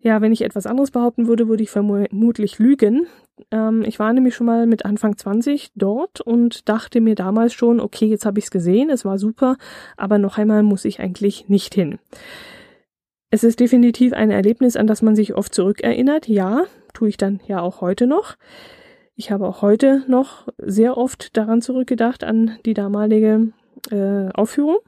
Ja, 0.00 0.20
wenn 0.20 0.32
ich 0.32 0.42
etwas 0.42 0.66
anderes 0.66 0.90
behaupten 0.90 1.26
würde, 1.26 1.48
würde 1.48 1.62
ich 1.62 1.70
vermutlich 1.70 2.58
lügen. 2.58 3.06
Ähm, 3.50 3.82
ich 3.84 3.98
war 3.98 4.12
nämlich 4.12 4.34
schon 4.34 4.46
mal 4.46 4.66
mit 4.66 4.84
Anfang 4.84 5.16
20 5.16 5.72
dort 5.74 6.20
und 6.20 6.68
dachte 6.68 7.00
mir 7.00 7.14
damals 7.14 7.52
schon, 7.52 7.80
okay, 7.80 8.06
jetzt 8.06 8.24
habe 8.24 8.38
ich 8.38 8.46
es 8.46 8.50
gesehen, 8.50 8.90
es 8.90 9.04
war 9.04 9.18
super, 9.18 9.56
aber 9.96 10.18
noch 10.18 10.38
einmal 10.38 10.62
muss 10.62 10.84
ich 10.84 11.00
eigentlich 11.00 11.48
nicht 11.48 11.74
hin. 11.74 11.98
Es 13.30 13.44
ist 13.44 13.60
definitiv 13.60 14.12
ein 14.12 14.30
Erlebnis, 14.30 14.76
an 14.76 14.86
das 14.86 15.02
man 15.02 15.14
sich 15.14 15.34
oft 15.34 15.54
zurückerinnert. 15.54 16.28
Ja, 16.28 16.62
tue 16.94 17.10
ich 17.10 17.18
dann 17.18 17.40
ja 17.46 17.60
auch 17.60 17.80
heute 17.80 18.06
noch. 18.06 18.36
Ich 19.14 19.30
habe 19.30 19.46
auch 19.46 19.62
heute 19.62 20.04
noch 20.06 20.48
sehr 20.58 20.96
oft 20.96 21.36
daran 21.36 21.60
zurückgedacht, 21.60 22.24
an 22.24 22.52
die 22.64 22.72
damalige 22.72 23.52
äh, 23.90 24.28
Aufführung. 24.32 24.78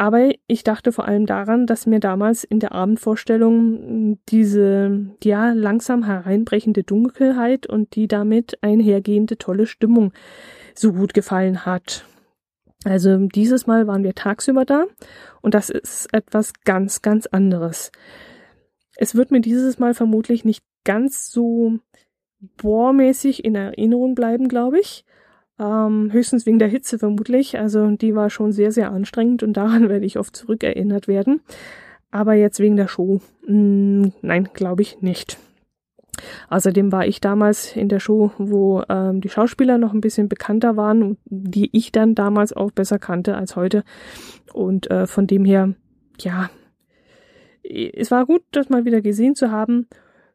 Aber 0.00 0.30
ich 0.46 0.64
dachte 0.64 0.92
vor 0.92 1.06
allem 1.06 1.26
daran, 1.26 1.66
dass 1.66 1.84
mir 1.84 2.00
damals 2.00 2.42
in 2.42 2.58
der 2.58 2.72
Abendvorstellung 2.72 4.18
diese, 4.30 5.10
ja, 5.22 5.52
langsam 5.52 6.04
hereinbrechende 6.04 6.84
Dunkelheit 6.84 7.66
und 7.66 7.94
die 7.96 8.08
damit 8.08 8.56
einhergehende 8.62 9.36
tolle 9.36 9.66
Stimmung 9.66 10.14
so 10.74 10.94
gut 10.94 11.12
gefallen 11.12 11.66
hat. 11.66 12.06
Also 12.84 13.26
dieses 13.26 13.66
Mal 13.66 13.86
waren 13.88 14.02
wir 14.02 14.14
tagsüber 14.14 14.64
da 14.64 14.86
und 15.42 15.52
das 15.52 15.68
ist 15.68 16.08
etwas 16.14 16.54
ganz, 16.64 17.02
ganz 17.02 17.26
anderes. 17.26 17.92
Es 18.96 19.14
wird 19.14 19.30
mir 19.30 19.42
dieses 19.42 19.78
Mal 19.78 19.92
vermutlich 19.92 20.46
nicht 20.46 20.64
ganz 20.82 21.30
so 21.30 21.74
bohrmäßig 22.56 23.44
in 23.44 23.54
Erinnerung 23.54 24.14
bleiben, 24.14 24.48
glaube 24.48 24.80
ich. 24.80 25.04
Ähm, 25.60 26.10
höchstens 26.10 26.46
wegen 26.46 26.58
der 26.58 26.68
Hitze 26.68 26.98
vermutlich. 26.98 27.58
Also 27.58 27.90
die 27.90 28.14
war 28.14 28.30
schon 28.30 28.52
sehr, 28.52 28.72
sehr 28.72 28.90
anstrengend 28.90 29.42
und 29.42 29.52
daran 29.52 29.88
werde 29.90 30.06
ich 30.06 30.18
oft 30.18 30.34
zurückerinnert 30.34 31.06
werden. 31.06 31.42
Aber 32.10 32.34
jetzt 32.34 32.58
wegen 32.58 32.76
der 32.76 32.88
Show, 32.88 33.20
mh, 33.46 33.54
mm, 33.54 34.12
nein, 34.22 34.48
glaube 34.54 34.82
ich 34.82 35.02
nicht. 35.02 35.38
Außerdem 36.48 36.92
war 36.92 37.06
ich 37.06 37.20
damals 37.20 37.76
in 37.76 37.88
der 37.88 38.00
Show, 38.00 38.32
wo 38.38 38.82
ähm, 38.88 39.20
die 39.20 39.28
Schauspieler 39.28 39.78
noch 39.78 39.92
ein 39.92 40.00
bisschen 40.00 40.28
bekannter 40.28 40.76
waren, 40.76 41.16
die 41.26 41.70
ich 41.72 41.92
dann 41.92 42.14
damals 42.14 42.52
auch 42.52 42.72
besser 42.72 42.98
kannte 42.98 43.36
als 43.36 43.56
heute. 43.56 43.84
Und 44.52 44.90
äh, 44.90 45.06
von 45.06 45.26
dem 45.26 45.44
her, 45.44 45.74
ja, 46.18 46.50
es 47.62 48.10
war 48.10 48.26
gut, 48.26 48.42
das 48.50 48.68
mal 48.68 48.84
wieder 48.84 49.00
gesehen 49.00 49.34
zu 49.34 49.50
haben. 49.50 49.86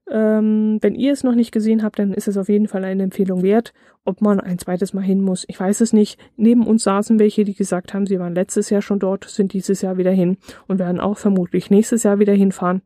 Ähm, 0.10 0.78
wenn 0.82 0.94
ihr 0.94 1.14
es 1.14 1.24
noch 1.24 1.34
nicht 1.34 1.52
gesehen 1.52 1.82
habt, 1.84 1.98
dann 1.98 2.14
ist 2.14 2.28
es 2.28 2.38
auf 2.38 2.48
jeden 2.48 2.68
Fall 2.68 2.84
eine 2.84 3.04
Empfehlung 3.04 3.42
wert. 3.42 3.74
Ob 4.04 4.22
man 4.22 4.40
ein 4.40 4.60
zweites 4.60 4.94
Mal 4.94 5.04
hin 5.04 5.22
muss, 5.22 5.46
ich 5.48 5.60
weiß 5.60 5.82
es 5.82 5.94
nicht. 5.94 6.20
Neben 6.38 6.68
uns 6.68 6.84
saßen 6.84 7.18
welche, 7.18 7.44
die 7.44 7.56
gesagt 7.56 7.94
haben, 7.94 8.06
sie 8.06 8.20
waren 8.20 8.36
letztes 8.36 8.70
Jahr 8.70 8.84
schon 8.84 9.00
dort, 9.00 9.26
sind 9.26 9.54
dieses 9.54 9.82
Jahr 9.82 9.98
wieder 9.98 10.12
hin 10.12 10.38
und 10.68 10.78
werden 10.78 11.00
auch 11.00 11.18
vermutlich 11.18 11.72
nächstes 11.72 12.04
Jahr 12.04 12.20
wieder 12.20 12.34
hinfahren. 12.34 12.82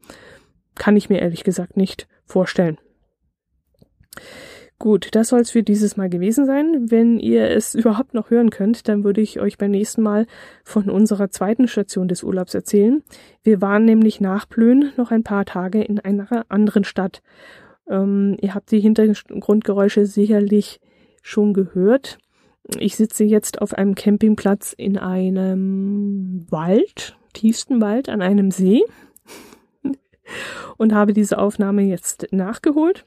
Kann 0.75 0.95
ich 0.95 1.09
mir 1.09 1.19
ehrlich 1.19 1.43
gesagt 1.43 1.75
nicht 1.75 2.07
vorstellen. 2.25 2.77
Gut, 4.79 5.09
das 5.11 5.27
soll 5.27 5.41
es 5.41 5.51
für 5.51 5.61
dieses 5.61 5.97
Mal 5.97 6.09
gewesen 6.09 6.45
sein. 6.45 6.89
Wenn 6.89 7.19
ihr 7.19 7.49
es 7.49 7.75
überhaupt 7.75 8.13
noch 8.13 8.29
hören 8.29 8.49
könnt, 8.49 8.87
dann 8.87 9.03
würde 9.03 9.19
ich 9.19 9.41
euch 9.41 9.57
beim 9.57 9.71
nächsten 9.71 10.01
Mal 10.01 10.25
von 10.63 10.89
unserer 10.89 11.29
zweiten 11.29 11.67
Station 11.67 12.07
des 12.07 12.23
Urlaubs 12.23 12.53
erzählen. 12.53 13.03
Wir 13.43 13.61
waren 13.61 13.83
nämlich 13.83 14.21
nach 14.21 14.47
Plön 14.47 14.93
noch 14.95 15.11
ein 15.11 15.23
paar 15.23 15.43
Tage 15.43 15.83
in 15.83 15.99
einer 15.99 16.45
anderen 16.47 16.85
Stadt. 16.85 17.21
Ähm, 17.89 18.37
ihr 18.39 18.55
habt 18.55 18.71
die 18.71 18.79
Hintergrundgeräusche 18.79 20.05
sicherlich 20.05 20.79
schon 21.21 21.53
gehört. 21.53 22.17
Ich 22.77 22.95
sitze 22.95 23.25
jetzt 23.25 23.61
auf 23.61 23.73
einem 23.73 23.95
Campingplatz 23.95 24.73
in 24.77 24.97
einem 24.97 26.45
Wald, 26.49 27.17
tiefsten 27.33 27.81
Wald 27.81 28.07
an 28.07 28.21
einem 28.21 28.49
See 28.49 28.83
und 30.77 30.93
habe 30.93 31.11
diese 31.11 31.37
Aufnahme 31.37 31.81
jetzt 31.81 32.27
nachgeholt. 32.31 33.03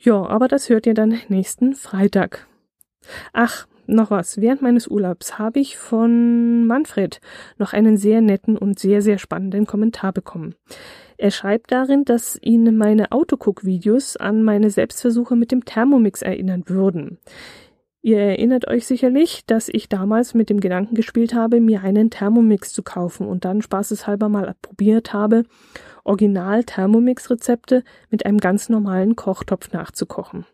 Ja, 0.00 0.24
aber 0.26 0.48
das 0.48 0.68
hört 0.68 0.86
ihr 0.86 0.94
dann 0.94 1.18
nächsten 1.28 1.74
Freitag. 1.74 2.46
Ach, 3.32 3.66
noch 3.86 4.10
was. 4.10 4.40
Während 4.40 4.62
meines 4.62 4.88
Urlaubs 4.88 5.38
habe 5.38 5.60
ich 5.60 5.76
von 5.76 6.66
Manfred 6.66 7.20
noch 7.58 7.72
einen 7.72 7.96
sehr 7.96 8.20
netten 8.20 8.56
und 8.58 8.78
sehr, 8.78 9.02
sehr 9.02 9.18
spannenden 9.18 9.66
Kommentar 9.66 10.12
bekommen. 10.12 10.54
Er 11.18 11.30
schreibt 11.30 11.72
darin, 11.72 12.04
dass 12.04 12.38
ihn 12.42 12.76
meine 12.76 13.12
Autocook-Videos 13.12 14.16
an 14.16 14.42
meine 14.42 14.70
Selbstversuche 14.70 15.36
mit 15.36 15.50
dem 15.50 15.64
Thermomix 15.64 16.22
erinnern 16.22 16.64
würden. 16.66 17.18
Ihr 18.02 18.18
erinnert 18.18 18.68
euch 18.68 18.86
sicherlich, 18.86 19.46
dass 19.46 19.68
ich 19.68 19.88
damals 19.88 20.34
mit 20.34 20.50
dem 20.50 20.60
Gedanken 20.60 20.94
gespielt 20.94 21.34
habe, 21.34 21.60
mir 21.60 21.82
einen 21.82 22.10
Thermomix 22.10 22.72
zu 22.72 22.82
kaufen 22.82 23.26
und 23.26 23.44
dann 23.44 23.62
spaßeshalber 23.62 24.28
mal 24.28 24.54
probiert 24.62 25.12
habe, 25.12 25.44
Original 26.06 26.64
Thermomix 26.64 27.30
Rezepte 27.30 27.84
mit 28.10 28.26
einem 28.26 28.38
ganz 28.38 28.68
normalen 28.68 29.16
Kochtopf 29.16 29.72
nachzukochen. 29.72 30.46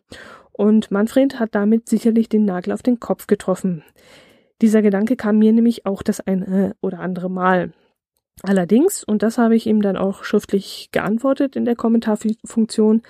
Und 0.51 0.91
Manfred 0.91 1.39
hat 1.39 1.55
damit 1.55 1.89
sicherlich 1.89 2.29
den 2.29 2.45
Nagel 2.45 2.73
auf 2.73 2.83
den 2.83 2.99
Kopf 2.99 3.27
getroffen. 3.27 3.83
Dieser 4.61 4.81
Gedanke 4.81 5.15
kam 5.15 5.39
mir 5.39 5.51
nämlich 5.51 5.85
auch 5.85 6.03
das 6.03 6.19
eine 6.21 6.75
oder 6.81 6.99
andere 6.99 7.29
Mal. 7.29 7.73
Allerdings, 8.41 9.03
und 9.03 9.23
das 9.23 9.37
habe 9.37 9.55
ich 9.55 9.67
ihm 9.67 9.81
dann 9.81 9.97
auch 9.97 10.23
schriftlich 10.23 10.89
geantwortet 10.91 11.55
in 11.55 11.65
der 11.65 11.75
Kommentarfunktion, 11.75 13.01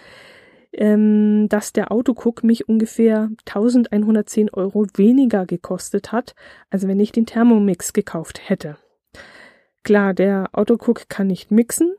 ähm, 0.74 1.48
dass 1.50 1.72
der 1.72 1.92
Autocook 1.92 2.44
mich 2.44 2.68
ungefähr 2.68 3.30
1110 3.46 4.50
Euro 4.50 4.86
weniger 4.96 5.46
gekostet 5.46 6.12
hat, 6.12 6.36
als 6.70 6.88
wenn 6.88 7.00
ich 7.00 7.12
den 7.12 7.26
Thermomix 7.26 7.94
gekauft 7.94 8.50
hätte. 8.50 8.78
Klar, 9.84 10.14
der 10.14 10.50
Autocook 10.54 11.10
kann 11.10 11.28
nicht 11.28 11.52
mixen. 11.52 11.94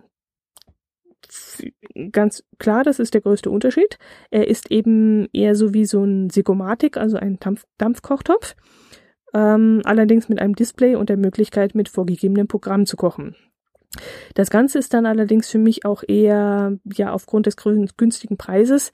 Ganz 2.12 2.44
klar, 2.58 2.82
das 2.82 2.98
ist 2.98 3.14
der 3.14 3.20
größte 3.20 3.50
Unterschied. 3.50 3.98
Er 4.30 4.48
ist 4.48 4.70
eben 4.70 5.28
eher 5.32 5.54
so 5.54 5.74
wie 5.74 5.84
so 5.84 6.04
ein 6.04 6.30
Sigomatik, 6.30 6.96
also 6.96 7.16
ein 7.16 7.38
Dampf 7.38 7.64
Dampfkochtopf. 7.78 8.56
Ähm, 9.32 9.82
allerdings 9.84 10.28
mit 10.28 10.40
einem 10.40 10.54
Display 10.54 10.94
und 10.94 11.08
der 11.08 11.16
Möglichkeit, 11.16 11.74
mit 11.74 11.88
vorgegebenem 11.88 12.46
Programm 12.46 12.86
zu 12.86 12.96
kochen. 12.96 13.34
Das 14.34 14.50
Ganze 14.50 14.78
ist 14.78 14.94
dann 14.94 15.06
allerdings 15.06 15.48
für 15.48 15.58
mich 15.58 15.84
auch 15.84 16.02
eher, 16.06 16.78
ja, 16.84 17.12
aufgrund 17.12 17.46
des 17.46 17.56
günstigen 17.56 18.36
Preises 18.36 18.92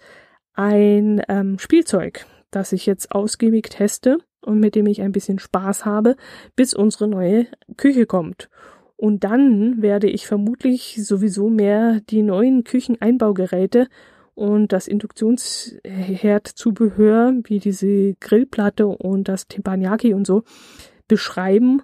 ein 0.55 1.23
ähm, 1.29 1.59
Spielzeug, 1.59 2.27
das 2.51 2.73
ich 2.73 2.87
jetzt 2.87 3.13
ausgiebig 3.13 3.69
teste 3.71 4.19
und 4.43 4.61
mit 4.61 4.75
dem 4.75 4.87
ich 4.87 5.03
ein 5.03 5.13
bisschen 5.13 5.39
Spaß 5.39 5.85
habe, 5.85 6.17
bis 6.57 6.75
unsere 6.75 7.09
neue 7.09 7.47
Küche 7.77 8.07
kommt. 8.07 8.49
Und 9.01 9.25
dann 9.25 9.81
werde 9.81 10.11
ich 10.11 10.27
vermutlich 10.27 11.01
sowieso 11.03 11.49
mehr 11.49 12.03
die 12.11 12.21
neuen 12.21 12.65
Kücheneinbaugeräte 12.65 13.89
und 14.35 14.75
das 14.75 14.89
Induktionsherd-Zubehör, 14.89 17.33
wie 17.45 17.61
diese 17.61 18.13
Grillplatte 18.21 18.89
und 18.89 19.27
das 19.27 19.49
Teppanyaki 19.49 20.13
und 20.13 20.27
so, 20.27 20.43
beschreiben 21.09 21.81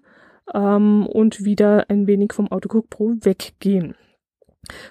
ähm, 0.53 1.07
und 1.07 1.43
wieder 1.43 1.89
ein 1.89 2.07
wenig 2.07 2.35
vom 2.35 2.53
Autocook 2.53 2.91
Pro 2.91 3.14
weggehen. 3.23 3.95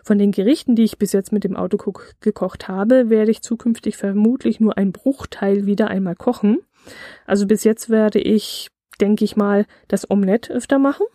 Von 0.03 0.17
den 0.17 0.31
Gerichten, 0.31 0.75
die 0.75 0.85
ich 0.85 0.97
bis 0.97 1.13
jetzt 1.13 1.31
mit 1.31 1.43
dem 1.43 1.55
Autocook 1.55 2.15
gekocht 2.21 2.67
habe, 2.67 3.11
werde 3.11 3.29
ich 3.29 3.43
zukünftig 3.43 3.97
vermutlich 3.97 4.59
nur 4.59 4.79
ein 4.79 4.93
Bruchteil 4.93 5.67
wieder 5.67 5.89
einmal 5.89 6.15
kochen. 6.15 6.57
Also 7.27 7.45
bis 7.45 7.63
jetzt 7.63 7.91
werde 7.91 8.17
ich, 8.17 8.69
denke 8.99 9.23
ich 9.23 9.35
mal, 9.35 9.67
das 9.87 10.09
Omelette 10.09 10.51
öfter 10.51 10.79
machen. 10.79 11.05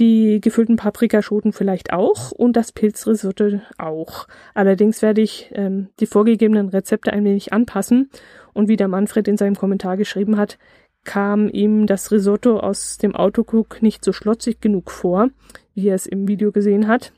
Die 0.00 0.40
gefüllten 0.40 0.76
Paprikaschoten 0.76 1.52
vielleicht 1.52 1.92
auch 1.92 2.32
und 2.32 2.56
das 2.56 2.72
Pilzrisotto 2.72 3.60
auch. 3.76 4.26
Allerdings 4.54 5.02
werde 5.02 5.20
ich 5.20 5.50
ähm, 5.54 5.88
die 6.00 6.06
vorgegebenen 6.06 6.70
Rezepte 6.70 7.12
ein 7.12 7.24
wenig 7.24 7.52
anpassen 7.52 8.08
und 8.54 8.68
wie 8.68 8.76
der 8.76 8.88
Manfred 8.88 9.28
in 9.28 9.36
seinem 9.36 9.56
Kommentar 9.56 9.98
geschrieben 9.98 10.38
hat, 10.38 10.58
kam 11.04 11.48
ihm 11.48 11.86
das 11.86 12.10
Risotto 12.12 12.58
aus 12.58 12.96
dem 12.96 13.14
Autocook 13.14 13.82
nicht 13.82 14.02
so 14.02 14.12
schlotzig 14.12 14.60
genug 14.62 14.90
vor, 14.90 15.28
wie 15.74 15.88
er 15.88 15.94
es 15.94 16.06
im 16.06 16.26
Video 16.26 16.50
gesehen 16.50 16.88
hat. 16.88 17.12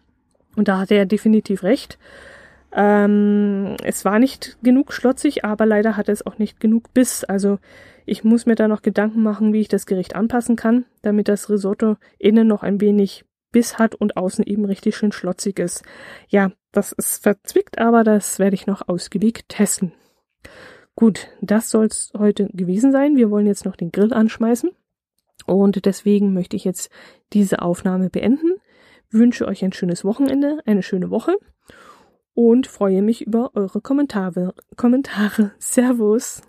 Und 0.56 0.66
da 0.66 0.78
hatte 0.78 0.96
er 0.96 1.06
definitiv 1.06 1.62
recht. 1.62 1.98
Ähm, 2.72 3.76
es 3.84 4.04
war 4.04 4.18
nicht 4.18 4.58
genug 4.62 4.92
schlotzig, 4.92 5.44
aber 5.44 5.66
leider 5.66 5.96
hatte 5.96 6.10
es 6.10 6.26
auch 6.26 6.38
nicht 6.38 6.58
genug 6.58 6.92
Biss. 6.94 7.22
Also 7.22 7.58
ich 8.06 8.24
muss 8.24 8.46
mir 8.46 8.54
da 8.54 8.68
noch 8.68 8.82
Gedanken 8.82 9.22
machen, 9.22 9.52
wie 9.52 9.60
ich 9.60 9.68
das 9.68 9.86
Gericht 9.86 10.14
anpassen 10.14 10.56
kann, 10.56 10.84
damit 11.02 11.28
das 11.28 11.48
Risotto 11.50 11.96
innen 12.18 12.46
noch 12.46 12.62
ein 12.62 12.80
wenig 12.80 13.24
Biss 13.52 13.78
hat 13.78 13.94
und 13.94 14.16
außen 14.16 14.44
eben 14.44 14.64
richtig 14.64 14.96
schön 14.96 15.12
schlotzig 15.12 15.58
ist. 15.58 15.84
Ja, 16.28 16.52
das 16.72 16.92
ist 16.92 17.22
verzwickt, 17.22 17.78
aber 17.78 18.02
das 18.02 18.38
werde 18.38 18.54
ich 18.54 18.66
noch 18.66 18.88
ausgiebig 18.88 19.44
testen. 19.48 19.92
Gut, 20.96 21.28
das 21.40 21.70
soll's 21.70 22.12
heute 22.16 22.48
gewesen 22.52 22.92
sein. 22.92 23.16
Wir 23.16 23.30
wollen 23.30 23.46
jetzt 23.46 23.64
noch 23.64 23.76
den 23.76 23.92
Grill 23.92 24.12
anschmeißen. 24.12 24.70
Und 25.46 25.84
deswegen 25.84 26.32
möchte 26.32 26.56
ich 26.56 26.64
jetzt 26.64 26.90
diese 27.32 27.62
Aufnahme 27.62 28.10
beenden. 28.10 28.54
Wünsche 29.10 29.46
euch 29.46 29.64
ein 29.64 29.72
schönes 29.72 30.04
Wochenende, 30.04 30.60
eine 30.64 30.82
schöne 30.82 31.10
Woche 31.10 31.36
und 32.34 32.66
freue 32.66 33.02
mich 33.02 33.26
über 33.26 33.50
eure 33.54 33.80
Kommentare. 33.80 34.54
Kommentare. 34.76 35.52
Servus. 35.58 36.42